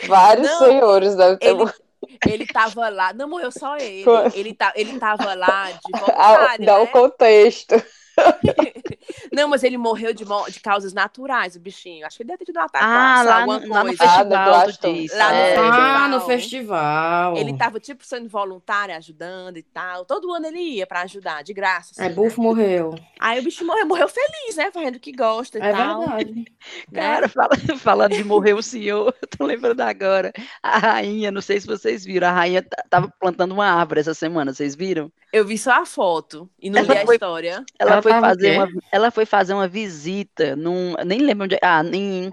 [0.08, 1.88] Vários não, senhores deve ter morrido.
[2.26, 4.06] Ele tava lá, não morreu só ele.
[4.34, 6.66] Ele, tá, ele tava lá de voluntário.
[6.66, 6.80] Dá né?
[6.80, 7.76] o contexto.
[9.32, 12.06] Não, mas ele morreu de, de causas naturais, o bichinho.
[12.06, 12.84] Acho que ele deve ter tido um ataque.
[12.84, 14.54] Ah, lá, no, lá no festival.
[14.54, 15.46] Ah, disse, lá no é.
[15.46, 15.82] festival.
[15.82, 17.38] Ah, no festival.
[17.38, 20.06] Ele tava, tipo, sendo voluntário, ajudando e tal.
[20.06, 21.92] Todo ano ele ia pra ajudar, de graça.
[21.92, 22.48] Assim, é, Bufo né?
[22.48, 22.96] morreu.
[23.20, 24.72] Aí o bichinho morreu, morreu feliz, né?
[24.72, 26.04] Fazendo o que gosta e é tal.
[26.04, 26.46] É verdade.
[26.94, 30.32] Cara, fala, falando de morrer o senhor, eu tô lembrando agora.
[30.62, 34.54] A rainha, não sei se vocês viram, a rainha tava plantando uma árvore essa semana,
[34.54, 35.12] vocês viram?
[35.32, 37.66] Eu vi só a foto e não ela li a foi, história.
[37.78, 41.84] Ela, ela foi fazer uma, ela foi fazer uma visita num, nem lembro onde, ah,
[41.92, 42.32] em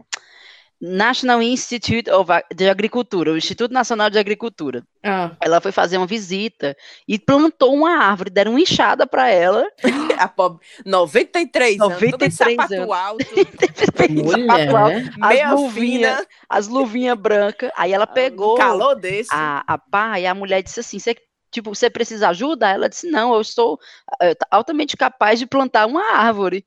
[0.80, 4.82] National Institute of, de Agricultura, o Instituto Nacional de Agricultura.
[5.02, 5.30] Ah.
[5.40, 6.76] Ela foi fazer uma visita
[7.08, 9.64] e plantou uma árvore, deram uma enxada para ela.
[10.18, 12.90] A pobre, 93, 93 anos, anos.
[12.92, 13.24] alto.
[14.30, 15.10] sapato alto
[15.42, 17.70] as luvinhas, as luvinhas brancas.
[17.76, 19.30] Aí ela pegou um calor desse.
[19.32, 21.16] A, a pá e a mulher disse assim: "Você
[21.54, 22.68] tipo, você precisa ajuda?
[22.68, 26.66] Ela disse, não, eu estou uh, altamente capaz de plantar uma árvore.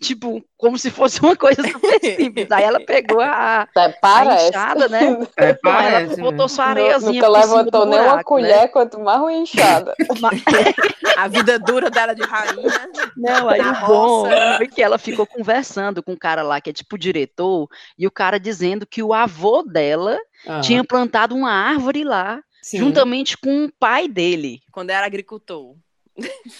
[0.00, 2.48] Tipo, como se fosse uma coisa super simples.
[2.52, 5.18] Aí ela pegou a, a enxada, né?
[5.36, 8.68] É, parece, ela botou sua areiazinha Nunca levantou nem uma colher, né?
[8.68, 9.94] quanto mais uma enxada.
[11.16, 12.90] a vida dura dela de rainha.
[13.16, 16.72] Não, aí o bom foi que ela ficou conversando com um cara lá, que é
[16.72, 20.60] tipo diretor, e o cara dizendo que o avô dela ah.
[20.60, 22.78] tinha plantado uma árvore lá Sim.
[22.80, 24.60] juntamente com o pai dele.
[24.70, 25.74] Quando era agricultor.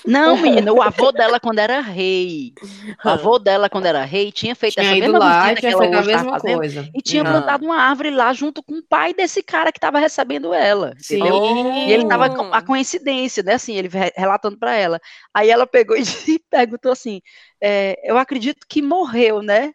[0.07, 2.55] Não, menina, o avô dela quando era rei.
[3.05, 6.13] O avô dela quando era rei tinha feito tinha essa mesma lá, que ela hoje
[6.13, 6.89] a fazendo, coisa.
[6.95, 7.31] e tinha uhum.
[7.31, 11.19] plantado uma árvore lá junto com o pai desse cara que estava recebendo ela, Sim.
[11.19, 11.73] entendeu?
[11.75, 14.99] E ele tava com a coincidência, né, assim, ele relatando para ela.
[15.35, 15.95] Aí ela pegou
[16.27, 17.21] e perguntou assim:
[17.63, 19.73] é, eu acredito que morreu, né?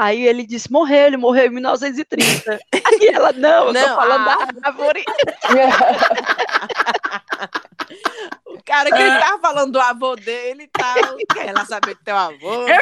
[0.00, 2.58] Aí ele disse, morreu, ele morreu em 1930.
[2.72, 4.24] Aí ela, não, eu não, tô falando a...
[4.24, 4.32] da
[4.64, 5.04] árvore.
[8.46, 10.94] o cara que ele tava falando do avô dele e tal,
[11.34, 12.64] quer ela saber do teu avô.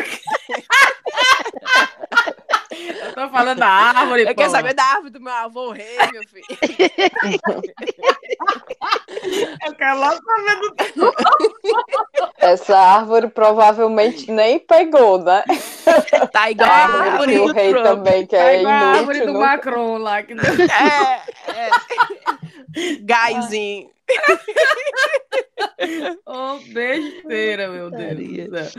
[2.71, 6.23] Eu tô falando da árvore, Eu quero saber da árvore do meu avô rei, meu
[6.29, 6.45] filho.
[9.67, 10.61] Eu quero logo saber
[10.95, 11.13] do
[12.39, 15.43] Essa árvore provavelmente nem pegou, né?
[16.33, 17.35] Tá igual a árvore.
[17.35, 17.85] E o rei Trump.
[17.85, 18.89] também, que tá é igual inútil.
[18.89, 20.23] a árvore do Macron lá.
[20.23, 20.33] Que...
[20.33, 20.37] É,
[21.53, 21.71] é.
[23.03, 23.91] Gaizinho.
[26.27, 28.75] oh, besteira, meu Deus.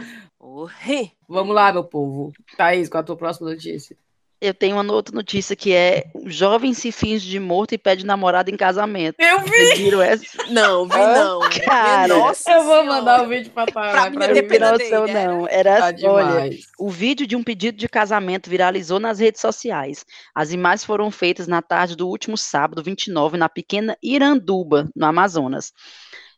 [1.27, 2.33] Vamos lá, meu povo.
[2.57, 3.95] Thaís, qual a tua próxima notícia?
[4.41, 8.49] Eu tenho uma outra notícia que é: jovem se finge de morto e pede namorada
[8.49, 9.15] em casamento.
[9.19, 9.49] Eu vi!
[9.49, 10.25] Vocês viram essa?
[10.49, 11.39] Não, vi não.
[11.65, 13.91] Cara, Nossa eu vou mandar o um vídeo pra Tara.
[13.91, 15.47] Pra, mim não não.
[15.49, 16.49] Era, tá olha,
[16.79, 20.05] o vídeo de um pedido de casamento viralizou nas redes sociais.
[20.33, 25.73] As imagens foram feitas na tarde do último sábado, 29, na pequena Iranduba, no Amazonas.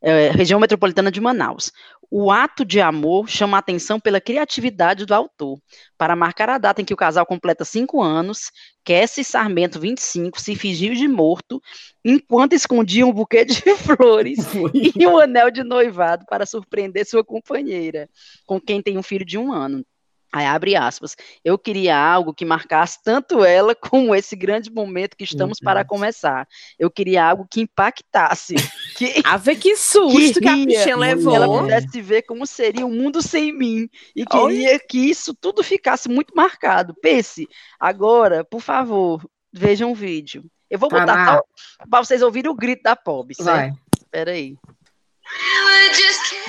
[0.02, 1.72] É, região metropolitana de Manaus.
[2.10, 5.58] O ato de amor chama a atenção pela criatividade do autor.
[5.98, 8.52] Para marcar a data em que o casal completa cinco anos,
[8.84, 11.62] Cassie Sarmento, 25, se fingiu de morto
[12.04, 14.40] enquanto escondia um buquê de flores
[14.74, 18.10] e um anel de noivado para surpreender sua companheira,
[18.46, 19.86] com quem tem um filho de um ano.
[20.34, 21.15] Aí abre aspas.
[21.44, 25.65] Eu queria algo que marcasse tanto ela como esse grande momento que estamos uhum.
[25.65, 26.48] para começar.
[26.80, 28.56] Eu queria algo que impactasse.
[28.94, 31.32] Que, Ave que susto que, que a bichinha levou.
[31.32, 33.89] Que ela pudesse ver como seria o um mundo sem mim.
[34.15, 34.80] E queria Oi?
[34.80, 36.94] que isso tudo ficasse muito marcado.
[37.02, 37.48] Pense,
[37.80, 40.44] agora, por favor, vejam o vídeo.
[40.70, 41.41] Eu vou botar
[41.89, 43.34] para vocês ouvirem o grito da Pob.
[43.39, 43.74] Vai.
[43.98, 44.56] Espera aí.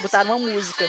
[0.03, 0.85] Botar uma música.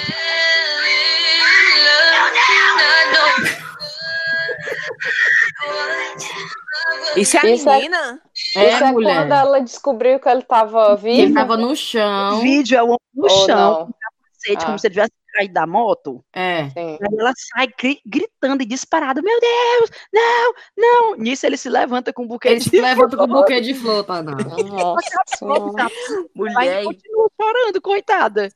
[7.15, 8.21] Isso é a isso é menina?
[8.56, 9.15] É, isso é, mulher.
[9.15, 11.21] quando ela descobriu que ele estava vivo.
[11.21, 12.38] Ele estava no chão.
[12.38, 14.65] O vídeo é o homem no Ou chão, com capacete, ah.
[14.65, 16.23] como se ele tivesse caído da moto.
[16.34, 16.62] É.
[16.76, 17.67] Aí ela sai
[18.06, 21.15] gritando e disparada: Meu Deus, não, não.
[21.15, 23.73] Nisso ele se levanta com um buquê ele de se levanta com um buquê de
[23.73, 24.21] flor, tá?
[24.21, 24.34] Não.
[24.36, 25.89] Nossa,
[26.36, 26.58] Mulher.
[26.58, 28.49] Aí continua chorando, coitada.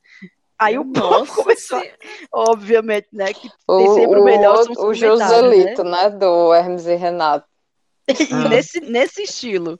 [0.58, 1.80] Aí o povo começou,
[2.32, 3.32] obviamente, né?
[3.32, 6.02] Que o, tem sempre o, melhor o, o Joselito, né?
[6.02, 6.10] né?
[6.10, 7.47] Do Hermes e Renato.
[8.30, 8.48] Ah.
[8.48, 9.78] nesse, nesse estilo.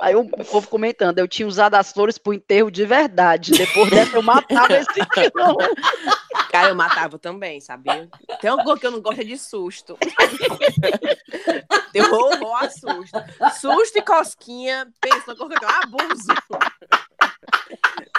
[0.00, 3.52] Aí o povo comentando, eu tinha usado as flores pro enterro de verdade.
[3.52, 4.88] Depois dessa eu matava esse
[5.34, 5.56] não.
[6.50, 8.08] Cara, eu matava também, sabia?
[8.40, 9.96] Tem uma coisa que eu não gosto é de susto.
[11.92, 13.18] Tem horror a susto.
[13.60, 16.28] Susto e cosquinha, pensa, uma coisa que eu abuso.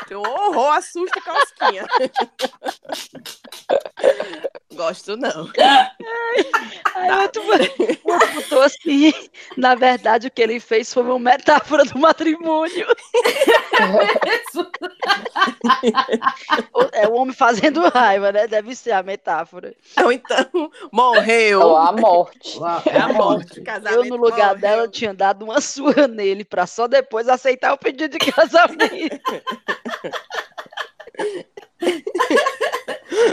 [0.09, 1.85] Tem horror a susto e cosquinha.
[4.73, 5.51] Gosto não.
[6.95, 7.43] Aí outro,
[8.03, 9.13] outro botou assim,
[9.55, 12.87] na verdade o que ele fez foi uma metáfora do matrimônio.
[16.91, 18.47] é o homem fazendo raiva, né?
[18.47, 19.75] Deve ser a metáfora.
[20.03, 21.61] Ou então, morreu.
[21.61, 22.57] Ou a morte.
[22.91, 23.61] É a morte.
[23.91, 24.61] Eu, no lugar morreu.
[24.61, 29.19] dela, tinha dado uma surra nele para só depois aceitar o pedido de casamento.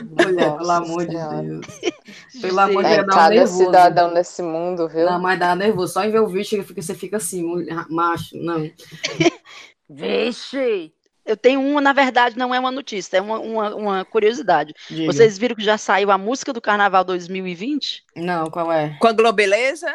[0.03, 1.67] Mulher, pelo amor de Deus.
[2.41, 3.65] Pelo amor de Deus, é, cada nervoso.
[3.65, 5.07] cidadão nesse mundo, viu?
[5.07, 5.95] Não, mas dá nervoso.
[5.95, 8.71] Só em ver o bicho você fica assim, mulher, macho, não.
[9.89, 10.93] Vixe!
[11.25, 14.73] Eu tenho uma, na verdade, não é uma notícia, é uma, uma, uma curiosidade.
[14.89, 15.13] Diga.
[15.13, 18.05] Vocês viram que já saiu a música do Carnaval 2020?
[18.15, 18.97] Não, qual é?
[19.01, 19.93] Com a Globeleza?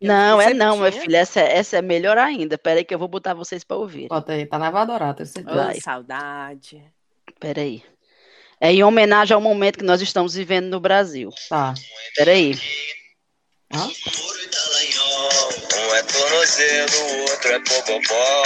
[0.00, 1.18] Não, é não, minha filha.
[1.18, 2.56] Essa, é, essa é melhor ainda.
[2.58, 4.08] Peraí que eu vou botar vocês para ouvir.
[4.08, 5.22] Bota aí, tá na Vadorata.
[5.22, 6.82] Oh, saudade.
[7.38, 7.82] Peraí.
[8.60, 11.30] É em homenagem ao momento que nós estamos vivendo no Brasil.
[11.48, 11.74] Tá.
[12.14, 12.54] Peraí.
[13.74, 13.90] Hã?
[15.74, 18.42] Um é tornozelo, o outro é bobobó.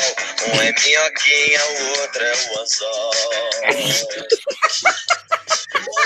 [0.48, 3.10] Um é minhoquinha, o outro é o anzol.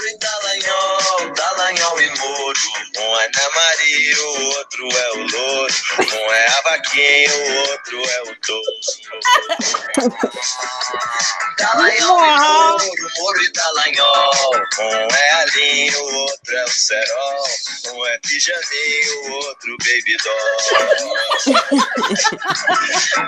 [0.01, 2.59] Moro e Dallagnol, Dallagnol e Moro.
[2.97, 5.75] Um é Ana Maria, o outro é o Louro.
[6.01, 8.81] Um é a vaquinha, o outro é o touro.
[11.59, 14.55] Dallagnol e Moro, Moro e Dallagnol.
[14.79, 17.45] Um é a linha, o outro é o cerol.
[17.93, 20.57] Um é pijaminho, o outro baby doll.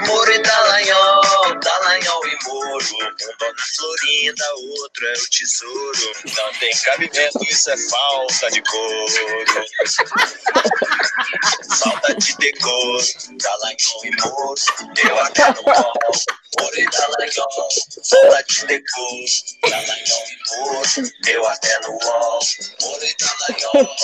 [0.06, 2.72] Moro e Dallagnol, Dallagnol e Moro.
[2.72, 6.12] Um dona Florinda, outro é o tesouro.
[6.34, 9.44] Não tem cabimento, isso é falta de couro.
[11.82, 13.02] falta de decoro,
[13.42, 14.54] Dallagnol e Moro.
[15.04, 15.92] Eu até no mall,
[16.60, 17.68] Moro e Dallagnol.
[18.08, 19.24] Falta de decoro,
[19.62, 20.82] Dallagnol e Moro.
[21.26, 22.40] Eu até no wall,
[22.80, 23.96] Moro e Dallagnol.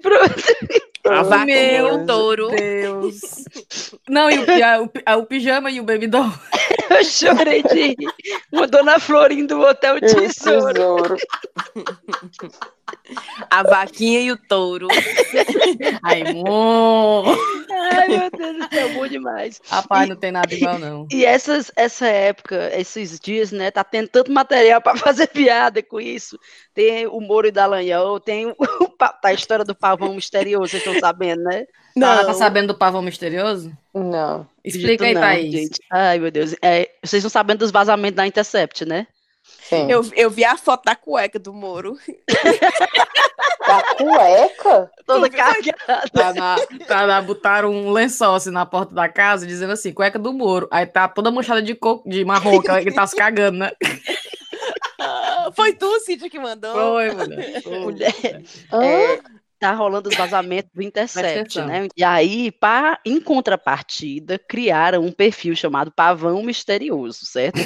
[0.00, 0.80] Pronto.
[1.08, 2.50] A vaca meu touro.
[2.50, 3.20] Deus.
[4.08, 4.42] Não, e o,
[4.84, 6.32] o, o, pijama e o baby doll.
[6.98, 7.96] Eu chorei de rir.
[8.52, 10.74] Uma dona Florinda do Hotel Tesouro.
[10.74, 11.16] tesouro.
[13.48, 14.88] A vaquinha e o touro.
[16.02, 17.38] Ai, amor.
[17.70, 19.60] Ai, meu Deus do céu, bom demais.
[19.68, 21.06] Rapaz, não tem nada igual, não.
[21.10, 26.00] E essas, essa época, esses dias, né, tá tendo tanto material para fazer piada com
[26.00, 26.38] isso.
[26.74, 28.54] Tem o Moro e Dallagnol, tem o,
[28.98, 31.66] tá a história do pavão misterioso, vocês estão sabendo, né?
[31.96, 32.26] Não.
[32.26, 33.72] Tá sabendo do pavão misterioso?
[33.94, 34.46] Não.
[34.64, 35.52] Explica aí, não, Thaís.
[35.52, 35.80] Gente.
[35.90, 36.54] Ai, meu Deus.
[36.62, 39.06] É, vocês estão sabendo dos vazamentos da Intercept, né?
[39.42, 39.90] Sim.
[39.90, 41.96] Eu, eu vi a foto da cueca do Moro.
[43.66, 44.90] Da cueca?
[45.06, 46.10] Toda cagada.
[46.12, 50.18] Tá na, tá na, botaram um lençol assim na porta da casa, dizendo assim, cueca
[50.18, 50.66] do Moro.
[50.72, 53.70] Aí tá toda manchada de coco, de marrom, que ele tá se cagando, né?
[55.54, 56.72] foi tu, Cíntia, que mandou?
[56.72, 57.62] Foi, mulher.
[57.62, 57.78] Foi.
[57.78, 58.42] mulher.
[58.72, 59.20] É,
[59.60, 61.86] tá rolando os vazamentos do Intercept, né?
[61.94, 67.60] E aí, pra, em contrapartida, criaram um perfil chamado Pavão Misterioso, certo?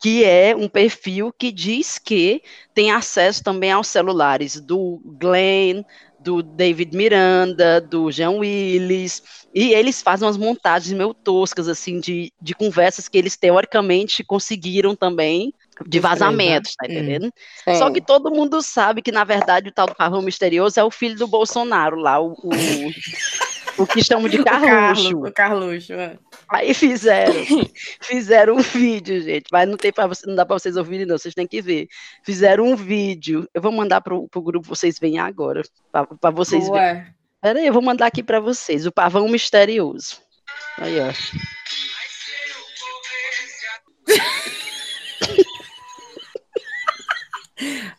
[0.00, 2.42] que é um perfil que diz que
[2.74, 5.84] tem acesso também aos celulares do Glenn,
[6.18, 9.22] do David Miranda, do Jean Willis,
[9.54, 14.96] e eles fazem umas montagens meio toscas, assim, de, de conversas que eles teoricamente conseguiram
[14.96, 15.52] também,
[15.86, 16.92] de vazamentos, tá hum.
[16.92, 17.32] entendendo?
[17.66, 17.74] Hum.
[17.74, 20.90] Só que todo mundo sabe que, na verdade, o tal do pavão misterioso é o
[20.90, 22.50] filho do Bolsonaro lá, o, o,
[23.82, 25.18] o que chamam de Carluxo.
[25.18, 26.18] O Carluxo, é.
[26.48, 27.34] Aí fizeram,
[28.02, 31.18] fizeram um vídeo, gente, mas não tem para você, não dá para vocês ouvirem não,
[31.18, 31.88] vocês têm que ver.
[32.24, 36.94] Fizeram um vídeo, eu vou mandar pro, pro grupo vocês verem agora, para vocês Ué.
[36.94, 37.14] verem.
[37.40, 40.18] Pera aí, eu vou mandar aqui para vocês, o pavão misterioso.
[40.78, 41.12] Aí, ó.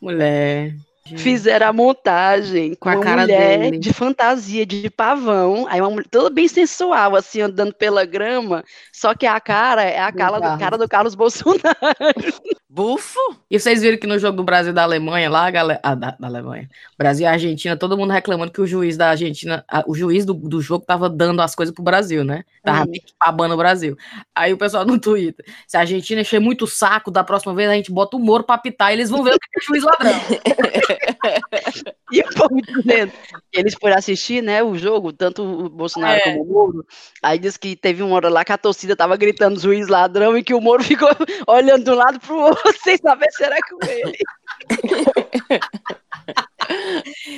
[0.01, 0.76] Mulher.
[1.18, 3.78] Fizeram a montagem com, a uma cara mulher dele.
[3.78, 9.14] de fantasia de pavão, aí uma mulher toda bem sensual, assim, andando pela grama, só
[9.14, 11.59] que a cara é a cara do, cara do Carlos Bolsonaro.
[12.74, 13.19] Bufo!
[13.51, 15.80] E vocês viram que no jogo do Brasil da Alemanha, lá, galera.
[15.84, 16.67] Ah, da, da, Alemanha.
[16.97, 20.34] Brasil e Argentina, todo mundo reclamando que o juiz da Argentina, a, o juiz do,
[20.34, 22.43] do jogo tava dando as coisas pro Brasil, né?
[22.63, 22.93] Tava hum.
[23.24, 23.95] babando o Brasil.
[24.34, 27.76] Aí o pessoal no Twitter, se a Argentina encher muito saco, da próxima vez a
[27.76, 30.13] gente bota o Moro pra pitar e eles vão ver o que é juiz ladrão.
[32.11, 33.11] e o povo dizendo,
[33.51, 36.21] eles foram assistir, né, o jogo, tanto o Bolsonaro é.
[36.21, 36.86] como o Moro,
[37.21, 40.41] aí diz que teve uma hora lá que a torcida tava gritando juiz ladrão e
[40.41, 41.09] que o Moro ficou
[41.45, 44.18] olhando de um lado pro outro sem saber se era com ele.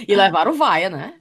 [0.07, 1.15] e levaram vaia, né?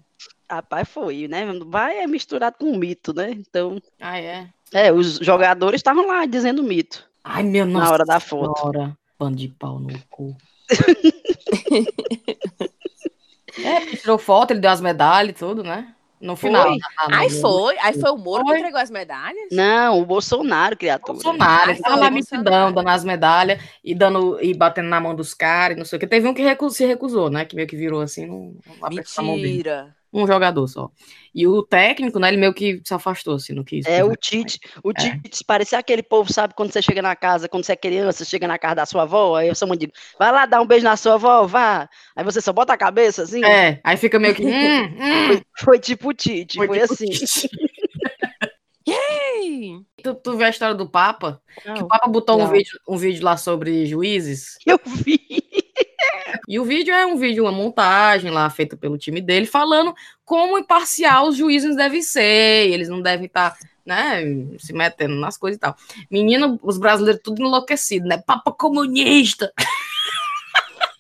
[0.51, 1.47] Rapaz, foi, né?
[1.67, 3.31] Vai é misturado com mito, né?
[3.31, 3.81] Então.
[4.01, 4.49] Ah, é?
[4.73, 7.09] É, os jogadores estavam lá dizendo mito.
[7.23, 8.67] Ai, meu Na hora da foto.
[8.67, 8.97] Hora.
[9.17, 10.37] Pano de pau no cu.
[13.65, 15.95] é, tirou foto, ele deu as medalhas e tudo, né?
[16.25, 16.63] No final.
[16.69, 16.79] Foi.
[17.13, 17.79] Aí foi.
[17.81, 18.55] Aí foi o Moro foi.
[18.55, 19.49] que entregou as medalhas?
[19.53, 21.13] Não, o Bolsonaro, criatura.
[21.13, 25.35] Bolsonaro, ele tava lá mitidão, dando as medalhas e dando e batendo na mão dos
[25.35, 26.07] caras, não sei o que.
[26.07, 27.45] Teve um que se recusou, né?
[27.45, 30.91] Que meio que virou assim, não, não Mentira um jogador só.
[31.35, 33.85] E o técnico, né, ele meio que se afastou, assim, não quis.
[33.85, 34.95] É, o Tite, o é.
[34.95, 38.47] Tite parecia aquele povo, sabe, quando você chega na casa, quando você é criança, chega
[38.47, 40.97] na casa da sua avó, aí eu sou digo, vai lá dar um beijo na
[40.97, 41.89] sua avó, vá.
[42.15, 43.45] Aí você só bota a cabeça, assim.
[43.45, 44.45] É, aí fica meio que...
[44.45, 45.27] hum, hum.
[45.27, 47.49] Foi, foi, tipo o Tite, foi, foi tipo assim.
[48.87, 49.81] Yay!
[50.03, 51.41] Tu, tu viu a história do Papa?
[51.65, 54.59] Não, que o Papa botou um vídeo, um vídeo lá sobre juízes?
[54.67, 55.44] Eu vi.
[56.47, 60.59] E o vídeo é um vídeo, uma montagem lá feita pelo time dele, falando como
[60.59, 64.23] imparcial os juízes devem ser, eles não devem estar, tá, né,
[64.59, 65.75] se metendo nas coisas e tal.
[66.11, 68.19] Menino, os brasileiros tudo enlouquecido, né?
[68.19, 69.53] Papa comunista.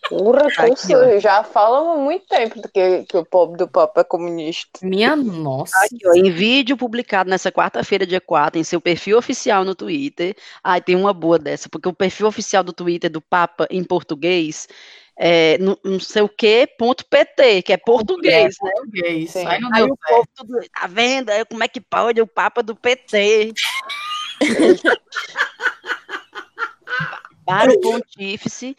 [0.08, 4.80] Porra, aqui, já falam há muito tempo que, que o povo do Papa é comunista.
[4.82, 5.76] Minha nossa.
[5.78, 10.36] Aqui, ó, em vídeo publicado nessa quarta-feira, dia 4, em seu perfil oficial no Twitter.
[10.62, 14.68] Ai, tem uma boa dessa, porque o perfil oficial do Twitter do Papa em português
[15.16, 18.72] é, não, não, sei o que, ponto PT, que é português, é, né?
[18.72, 19.36] Português.
[19.36, 21.30] Aí, aí o povo tudo, tá vendo?
[21.30, 23.52] Aí, como é que pode o Papa do PT?
[27.46, 28.76] Para o pontífice,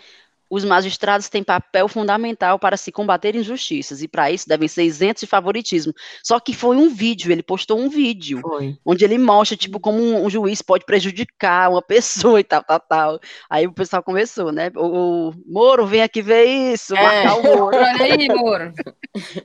[0.55, 5.19] os magistrados têm papel fundamental para se combater injustiças e para isso devem ser isentos
[5.19, 5.93] de favoritismo.
[6.23, 8.77] Só que foi um vídeo, ele postou um vídeo foi.
[8.85, 12.79] onde ele mostra tipo como um, um, juiz pode prejudicar uma pessoa e tal, tal,
[12.79, 13.19] tal.
[13.49, 14.71] Aí o pessoal começou, né?
[14.77, 17.03] O, o Moro, vem aqui ver isso, é.
[17.03, 17.75] marcar o Moro.
[17.75, 18.73] Olha aí, Moro.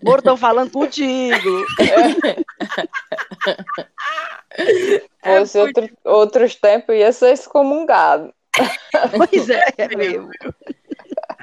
[0.04, 1.66] Moro, tô falando contigo.
[5.22, 5.38] É.
[5.40, 8.32] Fosse outro, outros tempos ia ser excomungado.
[9.16, 10.30] Pois é, é mesmo.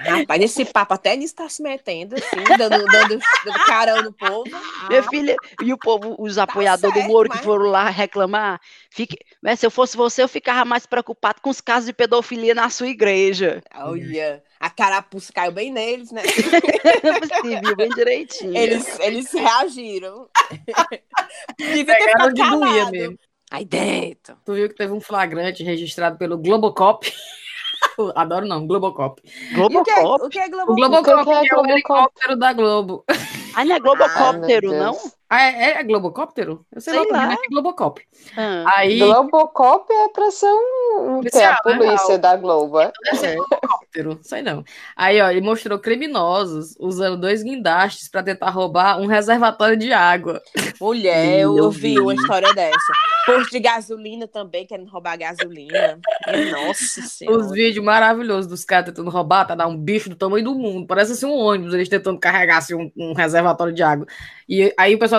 [0.07, 4.49] Rapaz, esse papo até nisso tá se metendo, assim, dando, dando, dando carão no povo.
[4.89, 7.39] Minha filha, e o povo, os tá apoiadores certo, do Moro mas...
[7.39, 11.49] que foram lá reclamar, fique, mas se eu fosse você, eu ficava mais preocupado com
[11.49, 13.61] os casos de pedofilia na sua igreja.
[13.75, 16.23] Olha, a carapuça caiu bem neles, né?
[17.41, 18.55] Sim, viu bem direitinho.
[18.55, 20.27] Eles, eles reagiram.
[21.57, 23.19] Devia ter ficado de mesmo.
[23.49, 24.37] Aí dentro.
[24.45, 27.11] Tu viu que teve um flagrante registrado pelo Globocop?
[28.15, 29.21] Adoro não, Globocop.
[29.53, 29.81] Globocop?
[29.81, 30.71] O que é, o que é Globocop?
[30.71, 33.03] O Globocop é, é, o helicóptero da Globo.
[33.55, 34.97] Ah, não é Globocóptero, ah, não?
[35.29, 36.65] Ah, é, é Globocóptero?
[36.73, 37.33] Eu sei, sei lá, lá.
[37.33, 38.01] É Globocop.
[38.37, 38.63] Ah.
[38.77, 38.97] Aí...
[38.97, 41.21] Globocop é pra ser um...
[41.21, 42.17] que é a polícia né?
[42.17, 42.91] da Globo, é?
[43.03, 44.63] Deve ser Globocóptero, sei não.
[44.95, 50.41] Aí, ó, ele mostrou criminosos usando dois guindastes pra tentar roubar um reservatório de água.
[50.79, 52.93] Mulher, eu ouvi uma história dessa.
[53.25, 55.99] Posto de gasolina também, querendo roubar gasolina.
[56.51, 57.37] Nossa senhora.
[57.37, 60.87] Os vídeos maravilhosos dos caras tentando roubar, tá dar um bicho do tamanho do mundo.
[60.87, 64.07] Parece assim um ônibus, eles tentando carregar assim, um, um reservatório de água.
[64.47, 65.16] E aí o pessoal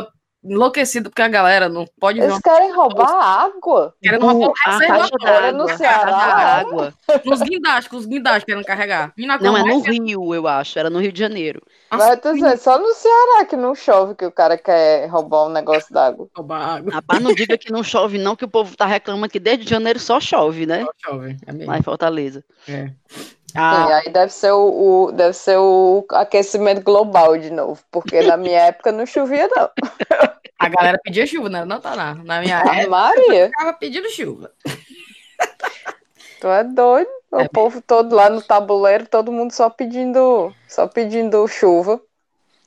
[0.48, 3.94] enlouquecido porque a galera não pode Eles querem roubar água?
[4.02, 6.16] Querem roubar a caixa d'água no Ceará.
[6.16, 6.94] Água.
[7.24, 9.12] Nos guindastes, os guindastes querendo carregar.
[9.16, 10.78] Não, é no Rio, eu acho.
[10.78, 11.62] Era no Rio de Janeiro.
[11.90, 15.50] Mas tu dizer, só no Ceará que não chove que o cara quer roubar um
[15.50, 16.28] negócio d'água.
[16.36, 16.92] Roubar água.
[16.92, 19.98] Rapaz, não diga que não chove, não, que o povo tá reclamando que desde janeiro
[19.98, 20.84] só chove, né?
[20.84, 21.70] Só chove, é mesmo.
[21.70, 22.44] Lá em Fortaleza.
[22.68, 22.90] É.
[23.54, 23.86] Ah.
[23.86, 28.36] Sim, aí deve ser o, o, deve ser o aquecimento global de novo, porque na
[28.36, 29.70] minha época não chovia, não.
[30.58, 31.64] A galera pedia chuva, né?
[31.64, 32.14] Não tá lá.
[32.14, 33.50] Na minha a época, Maria.
[33.52, 34.52] tava pedindo chuva.
[36.40, 37.08] Tu é doido?
[37.30, 42.00] O é povo todo lá no tabuleiro, todo mundo só pedindo, só pedindo chuva.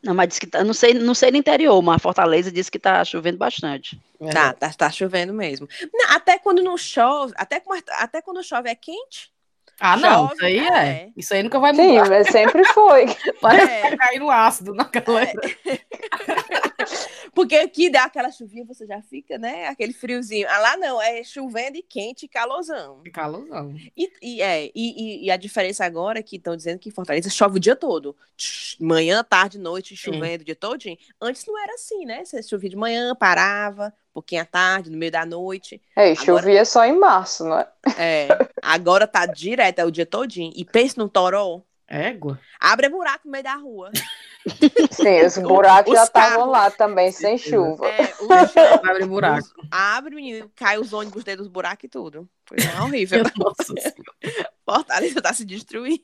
[0.04, 2.80] Não, mas diz que tá, não sei, não sei no interior, mas Fortaleza disse que
[2.80, 4.00] tá chovendo bastante.
[4.32, 5.68] Tá, tá, tá chovendo mesmo.
[5.94, 7.62] Não, até quando não chove, até,
[7.98, 9.32] até quando chove é quente.
[9.84, 10.88] Ah, não, Chove, isso aí é.
[10.88, 11.10] é.
[11.18, 12.06] Isso aí nunca vai mudar.
[12.06, 13.06] Sim, mas sempre foi.
[13.42, 13.98] Parece é.
[13.98, 15.42] cair no ácido na galera.
[15.66, 15.80] É.
[17.34, 19.68] Porque aqui dá aquela chuvinha, você já fica, né?
[19.68, 20.48] Aquele friozinho.
[20.50, 23.02] Ah, lá não, é chovendo e quente e calorzão.
[23.04, 23.74] E calorzão.
[23.98, 27.30] E, e, é, e, e, a diferença agora é que estão dizendo que em Fortaleza
[27.30, 28.16] chove o dia todo.
[28.80, 30.42] Manhã, tarde, noite, chovendo Sim.
[30.42, 30.84] o dia todo.
[31.20, 32.24] Antes não era assim, né?
[32.24, 35.82] Você chovia de manhã, parava, pouquinho à tarde, no meio da noite.
[35.96, 37.68] É, chovia só em março, não é?
[37.98, 38.28] É,
[38.62, 40.52] agora tá direto, é o dia todinho.
[40.56, 41.62] E pense no toró.
[41.88, 42.40] Égua.
[42.58, 43.92] Abre buraco no meio da rua.
[44.92, 47.86] Sim, os buracos os já estavam lá também, sem chuva.
[47.86, 49.50] É, o chão, abre buraco.
[49.70, 52.30] Abre, menino, cai os ônibus dentro dos buracos e tudo.
[52.46, 53.24] Foi horrível.
[53.36, 53.74] Nossa
[54.66, 56.02] Fortaleza tá se destruindo.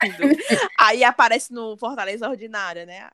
[0.77, 3.09] Aí aparece no Fortaleza Ordinária, né?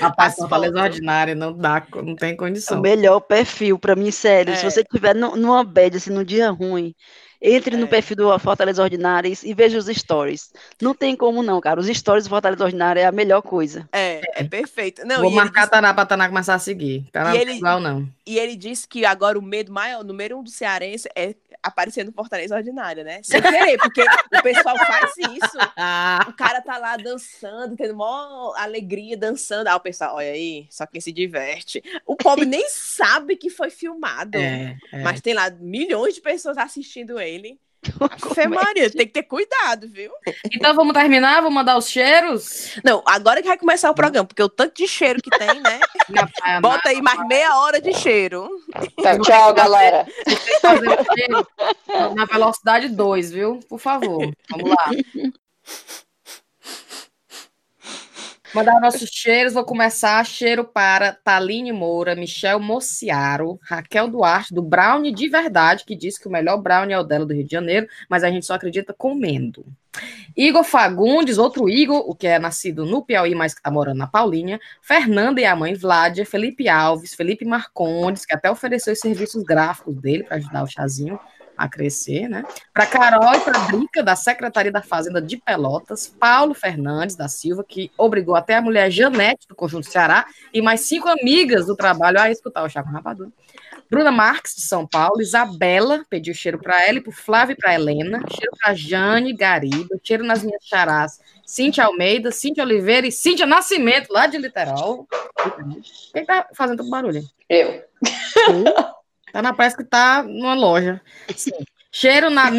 [0.00, 2.78] Rapaz, Fortaleza Ordinária não dá, não tem condição.
[2.78, 4.52] O melhor perfil, pra mim, sério.
[4.52, 4.56] É.
[4.56, 6.94] Se você tiver numa bad, assim, num dia ruim,
[7.40, 7.78] entre é.
[7.78, 10.52] no perfil do Fortaleza Ordinária e veja os stories.
[10.80, 11.80] Não tem como não, cara.
[11.80, 13.88] Os stories do Fortaleza Ordinária é a melhor coisa.
[13.92, 15.06] É, é perfeito.
[15.06, 15.70] Não, Vou marcar disse...
[15.70, 17.06] Taná pra Taná começar a seguir.
[17.12, 18.08] Taná não é igual, não.
[18.26, 21.34] E ele disse que agora o medo maior, número um do cearense é
[21.66, 23.20] aparecer no Fortaleza Ordinária, né?
[23.22, 25.58] Sem querer, porque o pessoal faz isso.
[26.28, 29.68] o cara tá lá dançando, tendo maior alegria, dançando.
[29.68, 31.82] Ah, o pessoal, olha aí, só quem se diverte.
[32.06, 34.38] O pobre nem sabe que foi filmado.
[34.38, 35.02] É, é.
[35.02, 37.58] Mas tem lá milhões de pessoas assistindo ele.
[38.34, 40.10] Fé Maria, tem que ter cuidado, viu?
[40.52, 42.76] Então vamos terminar, vamos mandar os cheiros?
[42.84, 45.80] Não, agora que vai começar o programa, porque o tanto de cheiro que tem, né?
[46.60, 48.48] Bota aí mais meia hora de cheiro.
[49.02, 50.06] Tá, tchau, galera.
[52.14, 53.60] na velocidade 2, viu?
[53.68, 54.30] Por favor.
[54.50, 54.90] Vamos lá.
[58.54, 60.24] Mandar nossos cheiros, vou começar.
[60.24, 66.28] Cheiro para Taline Moura, Michel Mociaro, Raquel Duarte, do Brownie de Verdade, que diz que
[66.28, 68.94] o melhor brownie é o dela do Rio de Janeiro, mas a gente só acredita
[68.94, 69.64] comendo.
[70.36, 74.06] Igor Fagundes, outro Igor, o que é nascido no Piauí, mas que está morando na
[74.06, 74.60] Paulinha.
[74.82, 79.96] Fernanda e a mãe Vládia, Felipe Alves, Felipe Marcondes, que até ofereceu os serviços gráficos
[79.96, 81.18] dele para ajudar o chazinho
[81.56, 82.44] a crescer, né?
[82.72, 87.64] Para Carol e para Drica, da Secretaria da Fazenda de Pelotas, Paulo Fernandes da Silva,
[87.66, 92.20] que obrigou até a mulher Janete, do Conjunto Ceará, e mais cinco amigas do trabalho
[92.20, 93.30] a escutar o Chaco Rapadura.
[93.88, 97.74] Bruna Marques, de São Paulo, Isabela, pediu cheiro para ela, e para Flávio e para
[97.74, 103.46] Helena, cheiro para Jane Gariba, cheiro nas minhas charás, Cíntia Almeida, Cíntia Oliveira e Cíntia
[103.46, 105.06] Nascimento, lá de Literal.
[106.12, 107.22] Quem tá fazendo barulho?
[107.48, 107.84] Eu.
[109.36, 110.98] Tá na, parece que tá numa loja.
[111.36, 111.50] Sim.
[111.92, 112.50] Cheiro na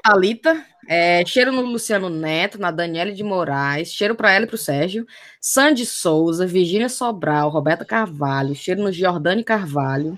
[0.00, 4.54] Thalita, é, cheiro no Luciano Neto, na Daniele de Moraes, cheiro para ela e para
[4.54, 5.04] o Sérgio,
[5.40, 10.16] Sandy Souza, Virgínia Sobral, Roberta Carvalho, cheiro no Giordani Carvalho.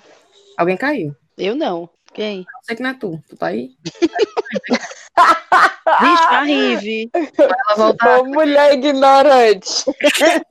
[0.54, 1.16] Alguém caiu?
[1.38, 1.88] Eu não.
[2.12, 2.40] Quem?
[2.40, 3.18] Eu sei que não é tu.
[3.26, 3.70] Tu tá aí?
[5.98, 7.10] Vixe, a Rive.
[8.18, 9.86] Ô, mulher ignorante.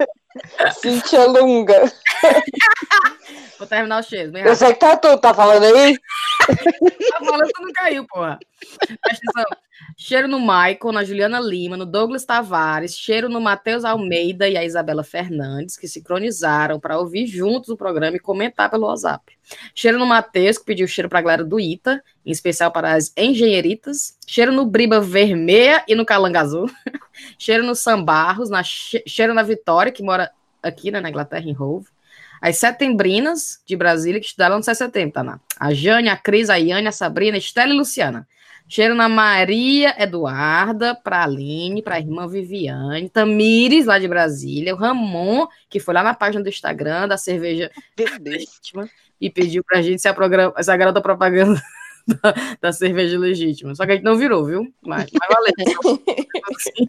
[0.82, 1.84] Cintia Lunga.
[3.62, 4.36] Vou terminar o cheiro.
[4.36, 5.95] Eu sei que tá tu, tá falando aí?
[6.47, 8.39] tá falando que não caiu, porra.
[9.95, 14.66] Cheiro no Michael, na Juliana Lima, no Douglas Tavares, cheiro no Matheus Almeida e a
[14.66, 19.32] Isabela Fernandes, que sincronizaram para ouvir juntos o programa e comentar pelo WhatsApp.
[19.76, 23.14] Cheiro no Matheus, que pediu cheiro para a galera do ITA, em especial para as
[23.16, 24.18] engenheiritas.
[24.26, 26.68] Cheiro no Briba Vermelha e no Calanga Azul.
[27.38, 30.32] cheiro no Sambarros, na cheiro na Vitória, que mora
[30.64, 31.86] aqui né, na Inglaterra, em Hove.
[32.41, 35.39] As setembrinas de Brasília que estudaram no 70, tá?
[35.59, 38.27] A Jane, a Cris, a Iane, a Sabrina, a Estela e a Luciana.
[38.67, 45.45] Cheiro na Maria Eduarda, pra Aline, pra irmã Viviane, Tamires, lá de Brasília, o Ramon,
[45.69, 47.69] que foi lá na página do Instagram da cerveja
[49.19, 51.61] e pediu pra gente se a, programa, se a garota propaganda
[52.08, 53.76] da, da, cerveja legítima.
[53.76, 54.74] Só que a gente não virou, viu?
[54.82, 55.99] Mas, mas valeu.
[56.56, 56.88] assim,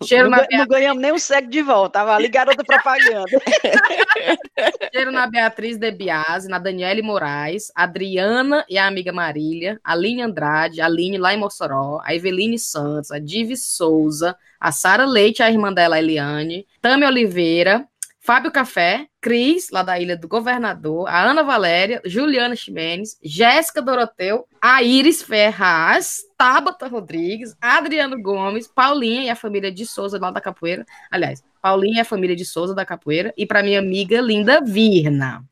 [0.04, 3.24] cheiro não, na não ganhamos nem um segue de volta, tava ali garota propaganda.
[4.92, 10.80] cheiro na Beatriz de Biase, na Daniele Moraes, Adriana e a amiga Marília, Aline Andrade,
[10.80, 15.50] a Aline lá em Mossoró, a Eveline Santos, a Divi Souza, a Sara Leite, a
[15.50, 17.86] irmã dela, a Eliane, Tami Oliveira,
[18.20, 24.46] Fábio Café, Cris, lá da Ilha do Governador, a Ana Valéria, Juliana Ximenes, Jéssica Doroteu,
[24.62, 30.40] a Iris Ferraz, Tabata Rodrigues, Adriano Gomes, Paulinha e a família de Souza lá da
[30.40, 30.86] Capoeira.
[31.10, 33.34] Aliás, Paulinha e a família de Souza da Capoeira.
[33.36, 35.42] E para minha amiga Linda Virna.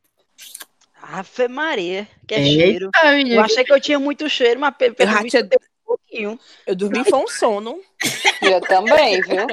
[1.02, 2.90] Ave Maria, que é cheiro.
[3.26, 5.38] Eu achei que eu tinha muito cheiro, mas pelo visto
[5.84, 6.38] pouquinho.
[6.66, 7.78] Eu dormi foi um sono.
[8.42, 9.46] Eu também, viu?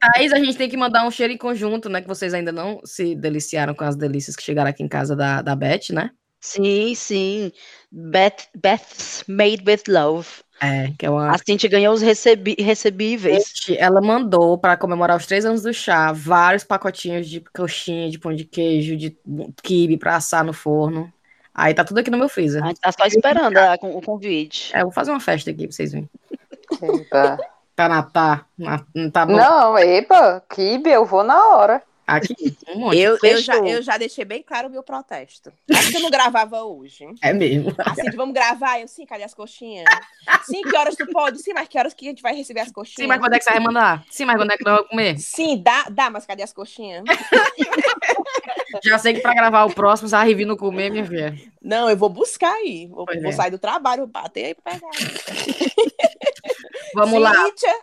[0.00, 2.00] Thaís, a gente tem que mandar um cheiro em conjunto, né?
[2.00, 5.42] Que vocês ainda não se deliciaram com as delícias que chegaram aqui em casa da,
[5.42, 6.10] da Beth, né?
[6.40, 7.52] Sim, sim.
[7.90, 10.28] Beth, Beth's Made with Love.
[10.60, 11.30] É, que é uma.
[11.30, 13.54] A gente ganhou os recebi recebíveis.
[13.76, 18.34] Ela mandou, para comemorar os três anos do chá, vários pacotinhos de coxinha, de pão
[18.34, 19.16] de queijo, de
[19.62, 21.12] quibe para assar no forno.
[21.58, 22.62] Aí tá tudo aqui no meu freezer.
[22.62, 24.70] A gente tá só esperando a, o convite.
[24.72, 26.08] É, eu vou fazer uma festa aqui pra vocês verem.
[26.80, 27.36] Epa.
[27.74, 29.36] Tá na tá, na, tá bom.
[29.36, 31.82] Não, epa, kibe, eu vou na hora.
[32.08, 32.98] Aqui, um monte.
[32.98, 35.52] Eu, eu, já, eu já deixei bem claro o meu protesto.
[35.70, 37.04] Acho que eu não gravava hoje.
[37.20, 37.74] É mesmo.
[37.78, 38.80] Assim, vamos gravar.
[38.80, 39.84] Eu, sim, cadê as coxinhas?
[40.44, 41.42] Sim, que horas tu pode?
[41.42, 42.96] Sim, mas que horas que a gente vai receber as coxinhas?
[42.96, 44.04] Sim, mas quando é que você vai mandar?
[44.08, 45.18] Sim, mas quando é que nós vamos comer?
[45.18, 47.04] Sim, dá, dá, mas cadê as coxinhas?
[48.82, 51.36] Já sei que pra gravar o próximo, você vai vir no comer, minha filha.
[51.60, 52.86] Não, eu vou buscar aí.
[52.86, 53.32] Vou, vou é.
[53.32, 54.88] sair do trabalho, vou bater aí pra pegar.
[56.98, 57.32] Vamos lá.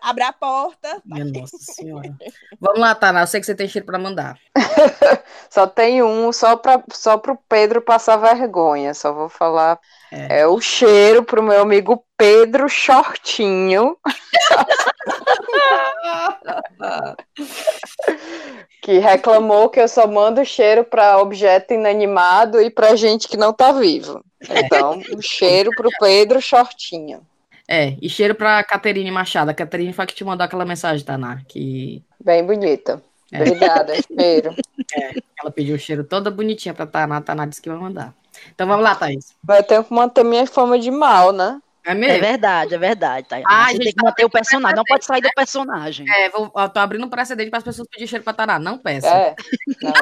[0.02, 1.02] abre a porta.
[1.06, 2.14] Minha nossa senhora.
[2.60, 3.22] Vamos lá, Tana.
[3.22, 4.38] Eu sei que você tem cheiro para mandar.
[5.50, 8.94] só tem um, só para só pro Pedro passar vergonha.
[8.94, 9.80] Só vou falar.
[10.12, 13.98] É, é o cheiro pro meu amigo Pedro Shortinho.
[18.82, 23.54] que reclamou que eu só mando cheiro para objeto inanimado e para gente que não
[23.54, 24.24] tá vivo.
[24.50, 27.26] Então, o um cheiro pro Pedro Shortinho.
[27.68, 29.50] É, e cheiro pra Caterine Machado.
[29.50, 32.04] A Caterine foi que te mandou aquela mensagem, Taná, que...
[32.24, 33.02] Bem bonita.
[33.32, 33.42] É.
[33.42, 34.56] Obrigada, cheiro.
[34.96, 35.12] É,
[35.42, 38.14] ela pediu o cheiro toda bonitinha pra Taná, Taná disse que vai mandar.
[38.54, 39.34] Então vamos lá, Thaís.
[39.44, 41.60] Vai ter que manter minha fama de mal, né?
[41.86, 42.16] É, mesmo?
[42.16, 43.28] é verdade, é verdade.
[43.28, 43.42] Tá?
[43.46, 46.06] Ah, Você tem que tá manter o personagem, não pode sair do personagem.
[46.10, 48.58] É, vou, ó, tô abrindo um precedente para as pessoas pedirem cheiro para Taná.
[48.58, 49.08] Não peça.
[49.08, 49.36] É,
[49.84, 49.94] não.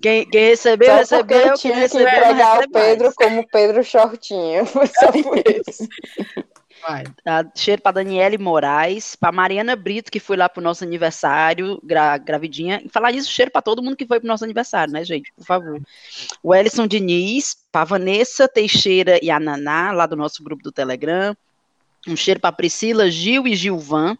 [0.00, 1.38] Quem, quem recebeu, só recebeu.
[1.38, 3.14] Eu tinha que entregar o Pedro mais.
[3.14, 4.66] como Pedro Shortinho.
[4.66, 5.88] Foi só por isso.
[6.86, 7.04] Vai.
[7.24, 12.18] Tá, cheiro para Daniele Moraes, para Mariana Brito, que foi lá pro nosso aniversário, gra,
[12.18, 12.82] gravidinha.
[12.84, 15.32] E falar isso, cheiro para todo mundo que foi pro nosso aniversário, né, gente?
[15.34, 15.80] Por favor.
[16.42, 21.34] O Ellison Diniz, para Vanessa Teixeira e a Naná, lá do nosso grupo do Telegram.
[22.06, 24.18] Um cheiro para Priscila, Gil e Gilvan.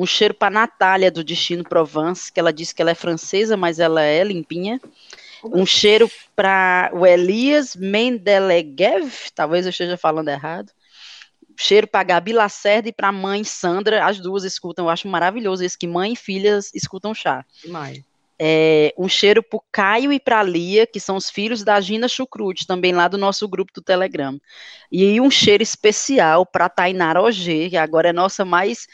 [0.00, 3.78] Um cheiro para Natália, do Destino Provence, que ela disse que ela é francesa, mas
[3.78, 4.80] ela é limpinha.
[5.44, 10.72] Um cheiro para o Elias Mendelegev, talvez eu esteja falando errado.
[11.54, 15.62] Cheiro para Gabi Lacerda e para a mãe Sandra, as duas escutam, eu acho maravilhoso
[15.62, 17.44] isso, que mãe e filhas escutam chá.
[17.62, 18.02] Demais.
[18.38, 22.66] É, um cheiro para Caio e para Lia, que são os filhos da Gina Chucrute,
[22.66, 24.40] também lá do nosso grupo do Telegram.
[24.90, 28.86] E um cheiro especial para Tainara Ogê, que agora é nossa mais,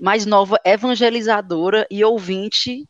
[0.00, 2.88] mais nova evangelizadora e ouvinte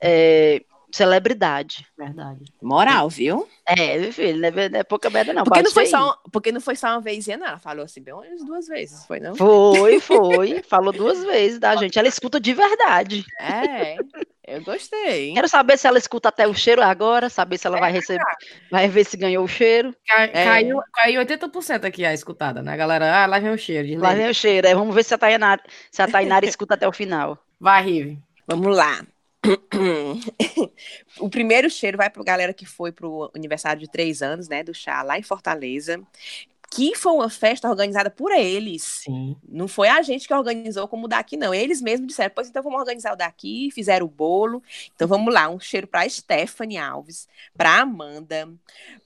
[0.00, 0.62] é,
[0.94, 1.86] celebridade.
[1.98, 2.44] Verdade.
[2.62, 3.48] Moral, viu?
[3.66, 5.42] É, meu filho, não é, não é pouca merda, não.
[5.42, 7.46] Porque não, foi só, porque não foi só uma vez, não.
[7.46, 9.34] Ela falou assim, bem umas duas vezes, foi não?
[9.34, 10.62] Foi, foi.
[10.62, 11.98] falou duas vezes da gente.
[11.98, 13.24] Ela escuta de verdade.
[13.40, 13.96] É,
[14.46, 15.32] eu gostei.
[15.34, 18.24] Quero saber se ela escuta até o cheiro agora, saber se ela é, vai receber,
[18.70, 19.94] vai ver se ganhou o cheiro.
[20.06, 20.44] Cai, é.
[20.44, 23.22] Caiu, caiu 80% aqui a escutada, né, galera?
[23.22, 24.00] Ah, lá vem o cheiro.
[24.00, 24.66] Lá vem o cheiro.
[24.66, 27.38] É, vamos ver se a Tainara, se a Tainara escuta até o final.
[27.58, 28.18] Vai, Rive.
[28.46, 29.04] Vamos lá.
[31.18, 34.48] o primeiro cheiro vai para a galera que foi para o aniversário de três anos,
[34.48, 36.00] né, do chá lá em Fortaleza,
[36.74, 38.82] que foi uma festa organizada por eles.
[38.82, 39.36] Sim.
[39.48, 41.54] Não foi a gente que organizou como o daqui, não.
[41.54, 44.60] Eles mesmos disseram, pois então vamos organizar o daqui, fizeram o bolo.
[44.92, 48.52] Então vamos lá, um cheiro para Stephanie Alves, para Amanda,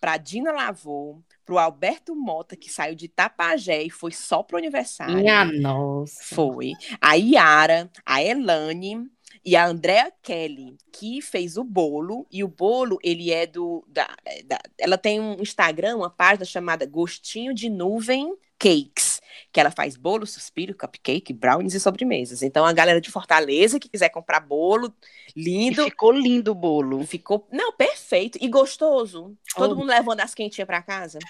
[0.01, 4.57] para Dina Lavô, para o Alberto Mota, que saiu de Tapajé e foi só pro
[4.57, 5.17] aniversário.
[5.17, 6.35] Minha nossa.
[6.35, 6.73] Foi.
[7.01, 9.11] A Yara, a Elane,
[9.45, 13.85] e a Andrea Kelly, que fez o bolo, e o bolo, ele é do.
[13.89, 14.09] Da,
[14.47, 19.21] da, ela tem um Instagram, uma página chamada Gostinho de Nuvem Cakes,
[19.53, 22.43] que ela faz bolo, suspiro, cupcake, brownies e sobremesas.
[22.43, 24.93] Então, a galera de Fortaleza que quiser comprar bolo,
[25.37, 25.83] lindo.
[25.83, 27.07] E ficou lindo o bolo.
[27.07, 28.37] Ficou, não, perfeito.
[28.41, 29.37] E gostoso.
[29.55, 29.77] Todo oh.
[29.77, 31.21] mundo levando as quentinhas para casa.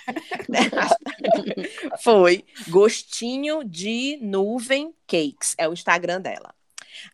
[2.02, 2.44] Foi.
[2.68, 5.54] Gostinho de Nuvem Cakes.
[5.59, 6.54] É o Instagram dela.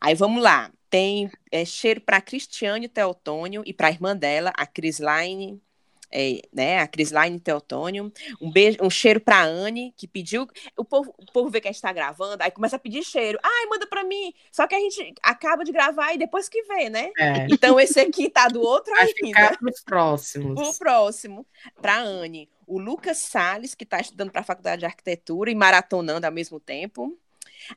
[0.01, 0.71] Aí vamos lá.
[0.95, 5.61] Tem é, cheiro para Cristiane Teotônio e para a irmã dela, a Crislaine
[6.09, 8.13] é, né, a Crislaine Teotônio.
[8.41, 10.47] Um beijo, um cheiro para Anne, que pediu.
[10.77, 13.37] O povo, o povo vê que a gente está gravando, aí começa a pedir cheiro.
[13.43, 14.33] Ai, manda para mim.
[14.53, 17.11] Só que a gente acaba de gravar e depois que vê, né?
[17.19, 17.49] É.
[17.51, 19.17] Então esse aqui tá do outro Vai ainda.
[19.17, 20.61] Ficar pros próximos.
[20.61, 21.45] O próximo,
[21.83, 22.49] para Anne.
[22.69, 26.61] O Lucas Sales, que está estudando para a Faculdade de Arquitetura e maratonando ao mesmo
[26.61, 27.19] tempo.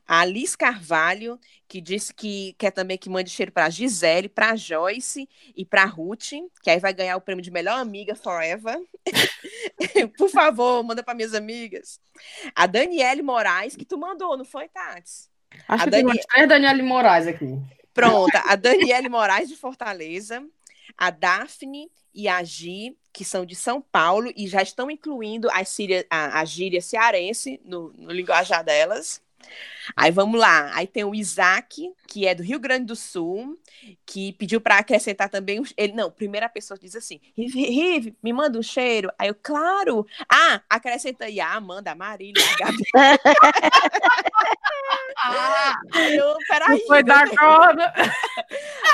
[0.06, 5.28] A Liz Carvalho, que disse que quer também que mande cheiro para Gisele, para Joyce
[5.56, 6.30] e para Ruth,
[6.62, 8.78] que aí vai ganhar o prêmio de melhor amiga forever.
[10.16, 12.00] Por favor, manda para minhas amigas.
[12.54, 15.28] A Daniele Moraes, que tu mandou, não foi, Tati?
[15.66, 16.12] Acho a que Dani...
[16.12, 17.58] tem três Daniele Moraes aqui.
[17.94, 20.44] Pronta, a Daniele Moraes de Fortaleza,
[20.96, 25.64] a Daphne e a Gi, que são de São Paulo e já estão incluindo a,
[25.64, 29.20] síria, a, a gíria cearense no, no linguajar delas.
[29.96, 30.70] Aí vamos lá.
[30.74, 33.58] Aí tem o Isaac, que é do Rio Grande do Sul,
[34.04, 35.62] que pediu para acrescentar também.
[35.76, 39.10] Ele, não, primeira pessoa diz assim: Rive, me manda um cheiro.
[39.18, 40.06] Aí eu, claro.
[40.30, 42.84] Ah, acrescenta aí a Amanda, a Marília, a Gabi.
[45.18, 46.84] ah, aí eu, peraí.
[46.86, 47.92] Foi da corda.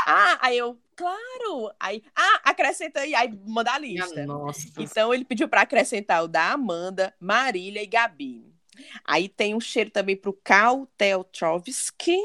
[0.07, 1.72] ah, aí eu, claro.
[1.80, 4.24] Aí, ah, acrescenta aí, aí manda a lista.
[4.26, 4.68] Nossa.
[4.78, 8.53] Então ele pediu para acrescentar o da Amanda, Marília e Gabi.
[9.04, 12.16] Aí tem um cheiro também para o Cal Teotrovski,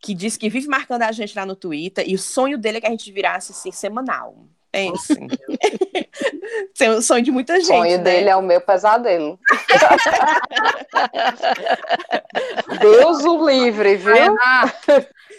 [0.00, 2.80] que diz que vive marcando a gente lá no Twitter, e o sonho dele é
[2.80, 4.48] que a gente virasse assim, semanal.
[4.74, 5.14] Pense.
[6.76, 7.70] Tem o sonho de muita gente.
[7.70, 8.02] O sonho né?
[8.02, 9.38] dele é o meu pesadelo.
[12.80, 14.36] Deus o livre, viu?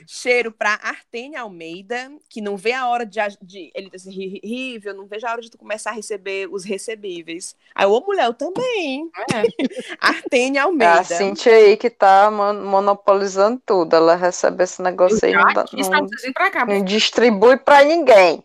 [0.07, 3.19] Cheiro para Artênia Almeida, que não vê a hora de.
[3.41, 6.47] de ele diz assim: Rive, eu não vejo a hora de tu começar a receber
[6.51, 7.55] os recebíveis.
[7.73, 9.09] Aí, ô mulher, eu também.
[9.33, 9.43] É.
[9.99, 10.95] Artênia Almeida.
[10.95, 13.95] É a Cintia aí que tá monopolizando tudo.
[13.95, 15.33] Ela recebe esse negócio aí.
[15.33, 18.43] Não, dá, não, pra cá, não distribui para ninguém.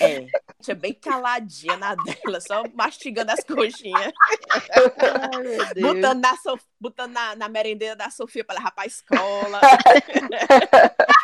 [0.00, 0.26] É,
[0.62, 4.12] tinha bem caladinha na dela, só mastigando as coxinhas.
[4.50, 6.58] Ai, botando na, so...
[6.80, 9.60] botando na, na merendeira da Sofia para levar pra escola.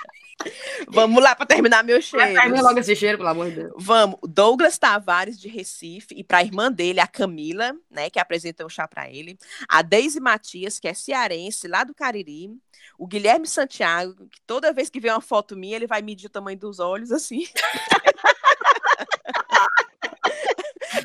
[0.89, 2.33] Vamos lá para terminar meu cheiro.
[2.33, 3.73] Termina logo esse cheiro, pelo amor de Deus.
[3.77, 4.19] Vamos.
[4.23, 8.69] Douglas Tavares, de Recife, e para a irmã dele, a Camila, né, que apresenta o
[8.69, 9.37] chá para ele.
[9.69, 12.51] A Deise Matias, que é cearense, lá do Cariri.
[12.97, 16.31] O Guilherme Santiago, que toda vez que vê uma foto minha, ele vai medir o
[16.31, 17.45] tamanho dos olhos, assim.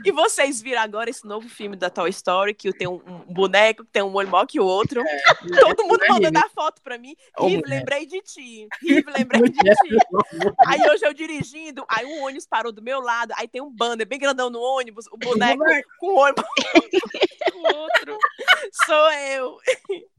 [0.04, 3.84] E vocês viram agora esse novo filme da Toy Story, que tem um, um boneco
[3.84, 5.02] que tem um olho maior que o outro.
[5.02, 5.24] É,
[5.60, 7.16] Todo mundo mandando a foto pra mim.
[7.40, 8.68] Rive, lembrei de ti.
[8.82, 9.98] Rive, lembrei de ti.
[10.66, 14.08] Aí hoje eu dirigindo, aí um ônibus parou do meu lado, aí tem um banner
[14.08, 15.64] bem grandão no ônibus, o boneco
[16.00, 16.36] com o olho
[17.54, 18.18] o outro.
[18.86, 19.58] Sou eu.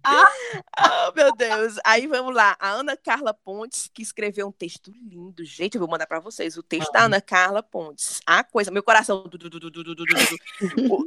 [0.04, 1.08] Ah.
[1.08, 1.76] Oh, meu Deus.
[1.84, 2.56] Aí vamos lá.
[2.58, 5.44] A Ana Carla Pontes, que escreveu um texto lindo.
[5.44, 6.56] Gente, eu vou mandar para vocês.
[6.56, 6.92] O texto ah.
[6.92, 8.20] da Ana Carla Pontes.
[8.26, 9.24] A coisa, meu coração.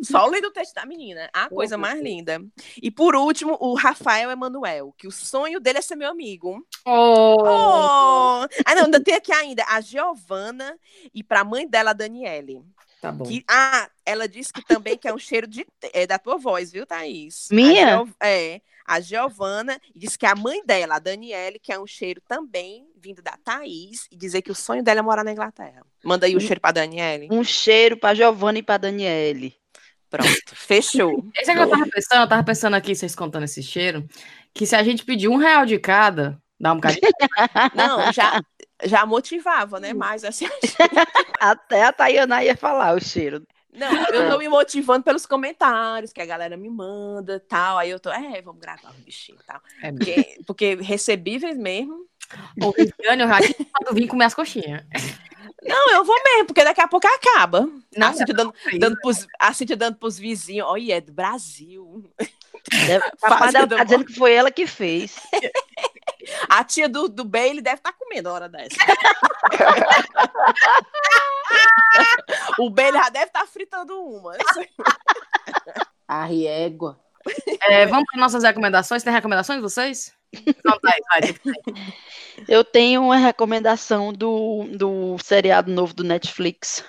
[0.03, 1.29] Só lendo o texto da menina.
[1.31, 2.41] A coisa mais linda.
[2.81, 6.65] E por último, o Rafael Emanuel, que o sonho dele é ser meu amigo.
[6.85, 7.35] Oh.
[7.39, 8.47] oh.
[8.65, 10.77] Ah, não, ainda tem aqui ainda a Giovana
[11.13, 12.63] e para a mãe dela, a Daniele.
[13.01, 13.25] Tá bom.
[13.25, 16.71] Que, ah, ela disse que também que é um cheiro de, é, da tua voz,
[16.71, 17.47] viu, Thaís?
[17.51, 18.05] Minha?
[18.21, 22.21] é a Giovana, e disse que a mãe dela, a Daniele, que é um cheiro
[22.27, 25.85] também vindo da Thaís, e dizer que o sonho dela é morar na Inglaterra.
[26.03, 27.27] Manda aí o um cheiro pra Daniele.
[27.29, 29.53] Um cheiro pra Giovana e pra Daniele.
[30.09, 31.29] Pronto, fechou.
[31.35, 34.07] Esse é que eu tava pensando, eu tava pensando aqui, vocês contando esse cheiro,
[34.53, 37.01] que se a gente pedir um real de cada, dá um bocadinho.
[37.75, 38.41] Não, já,
[38.85, 39.93] já motivava, né?
[39.93, 40.47] Mas assim.
[41.39, 43.45] Até a Tayana ia falar o cheiro.
[43.78, 47.78] Não, eu tô me motivando pelos comentários que a galera me manda tal.
[47.78, 49.61] Aí eu tô, é, vamos gravar o bichinho tal.
[49.82, 52.07] É porque, porque recebíveis mesmo.
[52.61, 53.39] O Viviane, eu já
[53.73, 54.84] quando vim comer as coxinhas.
[55.63, 57.69] Não, eu vou mesmo, porque daqui a pouco acaba.
[57.95, 62.03] Não, a Cintia dando, dando pros, a Cintia dando pros vizinhos, olha, é do Brasil.
[62.89, 65.15] É, tá, tá dizendo que foi ela que fez.
[66.49, 68.75] A tia do, do Bailey deve estar tá comendo a hora dessa.
[72.59, 74.36] o Bailey já deve estar tá fritando uma.
[76.07, 76.99] A riégua.
[77.61, 79.03] É, vamos para nossas recomendações.
[79.03, 80.17] Tem recomendações vocês?
[80.63, 81.21] Não, vai, vai,
[82.47, 86.84] Eu tenho uma recomendação do, do seriado novo do Netflix,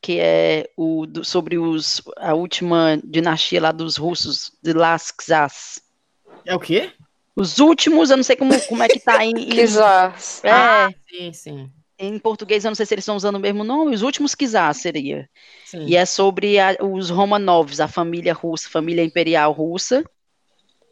[0.00, 5.82] que é o do, sobre os, a última dinastia lá dos russos, de Las Czars.
[6.44, 6.92] É o quê?
[7.40, 9.32] Os últimos, eu não sei como, como é que tá em.
[9.32, 10.44] em Czars.
[10.44, 11.70] É, ah, sim, sim.
[11.98, 14.78] Em português, eu não sei se eles estão usando o mesmo nome, os últimos Czars
[14.78, 15.28] seria.
[15.64, 15.86] Sim.
[15.86, 20.04] E é sobre a, os Romanovs, a família russa, família imperial russa,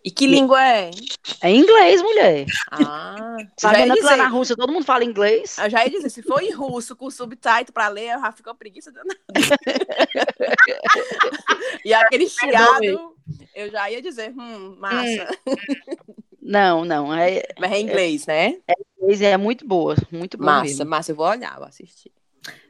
[0.04, 0.90] e que língua é?
[1.42, 2.46] É inglês, mulher.
[2.70, 5.58] Ah, Sabendo que lá na Rússia todo mundo fala inglês.
[5.58, 8.54] Eu já ia dizer, se for em russo com subtitle pra ler, eu já fico
[8.54, 9.18] preguiça danada.
[11.84, 13.14] e aquele chiado,
[13.54, 15.28] eu já ia dizer, hum, massa.
[16.40, 17.12] Não, não.
[17.14, 18.56] É, Mas é inglês, é, né?
[18.68, 20.86] É inglês, é muito boa, muito boa Massa, mesmo.
[20.86, 22.12] massa, eu vou olhar, vou assistir.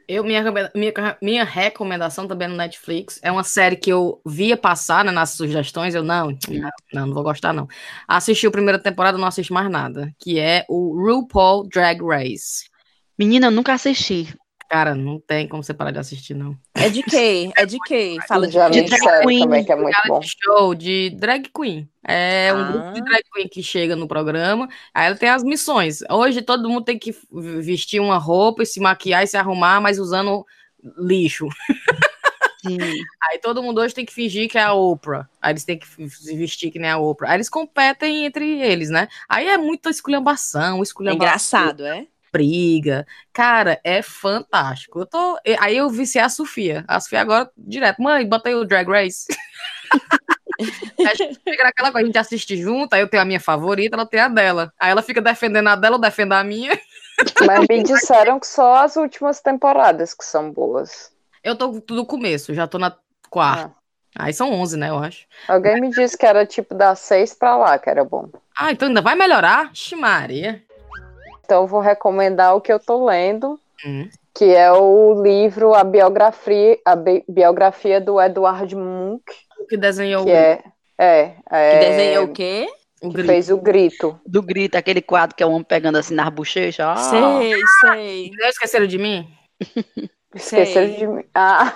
[0.08, 0.42] Eu, minha,
[0.74, 5.30] minha, minha recomendação também no Netflix é uma série que eu via passar né, nas
[5.32, 5.94] sugestões.
[5.94, 7.68] Eu não, não, não vou gostar, não.
[8.06, 10.10] Assisti a primeira temporada, não assisti mais nada.
[10.18, 12.70] Que é o RuPaul Drag Race.
[13.18, 14.34] Menina, eu nunca assisti.
[14.68, 16.54] Cara, não tem como você parar de assistir, não.
[16.74, 17.50] É de quê?
[17.56, 18.18] É de quê?
[18.28, 19.40] Fala de, de drag queen.
[19.40, 20.20] Também, que é muito bom.
[20.22, 21.88] show de drag queen.
[22.06, 22.70] É um ah.
[22.70, 26.00] grupo de drag queen que chega no programa, aí ela tem as missões.
[26.10, 29.98] Hoje todo mundo tem que vestir uma roupa e se maquiar e se arrumar, mas
[29.98, 30.44] usando
[30.98, 31.48] lixo.
[32.62, 32.78] Sim.
[33.30, 35.28] Aí todo mundo hoje tem que fingir que é a Oprah.
[35.40, 37.30] Aí eles têm que se vestir que nem a Oprah.
[37.30, 39.08] Aí eles competem entre eles, né?
[39.28, 41.26] Aí é muita esculhambação, esculhambação.
[41.26, 42.06] É engraçado, é?
[42.32, 43.06] Briga.
[43.32, 45.00] Cara, é fantástico.
[45.00, 45.38] Eu tô.
[45.58, 46.84] Aí eu viciei a Sofia.
[46.88, 49.26] A Sofia agora, direto, mãe, botei o Drag Race.
[51.06, 53.96] a gente fica naquela coisa, a gente assiste junto, aí eu tenho a minha favorita,
[53.96, 54.72] ela tem a dela.
[54.78, 56.78] Aí ela fica defendendo a dela, eu defendo a minha.
[57.46, 61.12] Mas me disseram que só as últimas temporadas que são boas.
[61.42, 62.96] Eu tô do começo, já tô na
[63.30, 63.72] quarta.
[63.74, 63.78] Ah.
[64.18, 65.26] Aí são 11, né, eu acho.
[65.46, 68.28] Alguém me disse que era tipo das seis pra lá, que era bom.
[68.56, 69.70] Ah, então ainda vai melhorar?
[69.72, 70.64] Ximaria.
[71.48, 74.06] Então, vou recomendar o que eu estou lendo, hum.
[74.34, 79.24] que é o livro A Biografia, a Bi biografia do Edward Munch.
[79.66, 80.62] Que desenhou que é,
[80.98, 82.68] é, é, Que desenhou o quê?
[83.00, 84.20] O que fez o grito.
[84.26, 86.84] Do grito, aquele quadro que é o homem pegando assim nas bochechas.
[86.84, 86.96] Ah.
[86.96, 88.30] Sei, sei.
[88.38, 89.26] Não esqueceram de mim?
[90.34, 91.24] Esqueceram de mim.
[91.34, 91.74] Ah.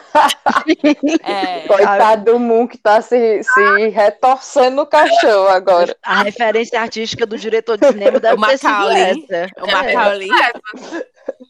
[1.23, 2.17] É, Coitado a...
[2.17, 5.97] do Moon que tá se, se retorcendo no caixão agora.
[6.03, 9.27] A referência artística do diretor de cinema o Macaulay.
[9.31, 10.29] É o Macaulay.
[10.29, 11.05] É.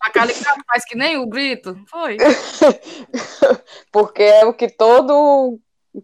[0.04, 0.34] Macaulay
[0.66, 1.76] faz que nem o grito.
[1.88, 2.16] Foi.
[3.90, 5.58] Porque é o que todo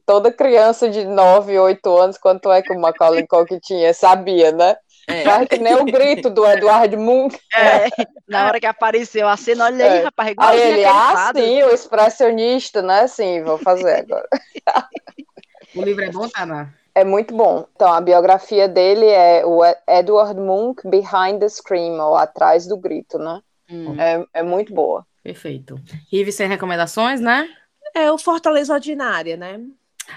[0.05, 4.77] toda criança de 9, 8 anos, quanto é que o Macaulay Culkin tinha, sabia, né?
[5.09, 5.47] É.
[5.47, 7.41] Que nem o grito do Eduardo Munch.
[7.55, 7.89] É.
[8.29, 10.03] Na hora que apareceu a cena, olha aí, é.
[10.03, 10.35] rapaz.
[10.37, 13.09] Aí ele, ah, sim, o expressionista, né?
[13.09, 14.29] Sim, vou fazer agora.
[15.75, 16.75] o livro é bom, Tana?
[16.95, 17.67] É muito bom.
[17.75, 23.19] Então, a biografia dele é o Edward Munch Behind the Scream, ou Atrás do Grito,
[23.19, 23.41] né?
[23.71, 23.99] Hum.
[23.99, 25.07] É, é muito boa.
[25.23, 25.81] Perfeito.
[26.13, 27.49] Rive sem recomendações, né?
[27.95, 29.61] É o Fortaleza Ordinária, né?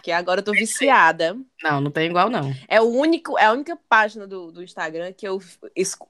[0.03, 1.37] Que agora eu tô viciada.
[1.63, 2.53] Não, não tem igual, não.
[2.67, 5.41] É o único, é a única página do, do Instagram que eu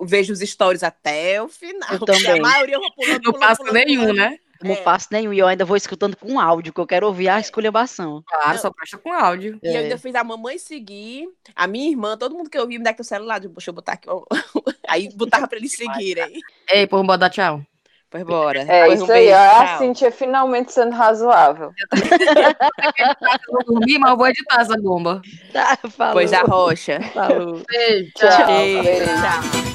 [0.01, 1.89] vejo os stories até o final.
[1.91, 2.39] Eu também.
[2.39, 4.37] A maioria eu vou pulando, Não passo nenhum, né?
[4.63, 4.77] Não é.
[4.77, 5.33] passo nenhum.
[5.33, 8.23] E eu ainda vou escutando com áudio, que eu quero ouvir a esculhambação.
[8.27, 9.59] Claro, só presta com áudio.
[9.63, 9.75] E é.
[9.75, 12.83] eu ainda fiz a mamãe seguir, a minha irmã, todo mundo que eu vi me
[12.83, 13.39] dá aqui o celular.
[13.39, 14.07] Deixa eu botar aqui.
[14.87, 16.39] Aí botava pra eles seguirem.
[16.69, 17.65] Ei, por botar tchau.
[18.11, 18.59] Pois bora.
[18.63, 21.71] É Depois isso um aí, a Cintia finalmente sendo razoável.
[21.93, 25.21] eu vou dormir, mas eu vou editar essa bomba.
[25.53, 26.13] Tá, falou.
[26.13, 26.99] Pois a rocha.
[27.13, 27.61] Falou.
[27.69, 28.29] Beijo, tchau.
[28.29, 28.47] tchau.
[28.47, 29.05] Beijo.
[29.05, 29.70] tchau.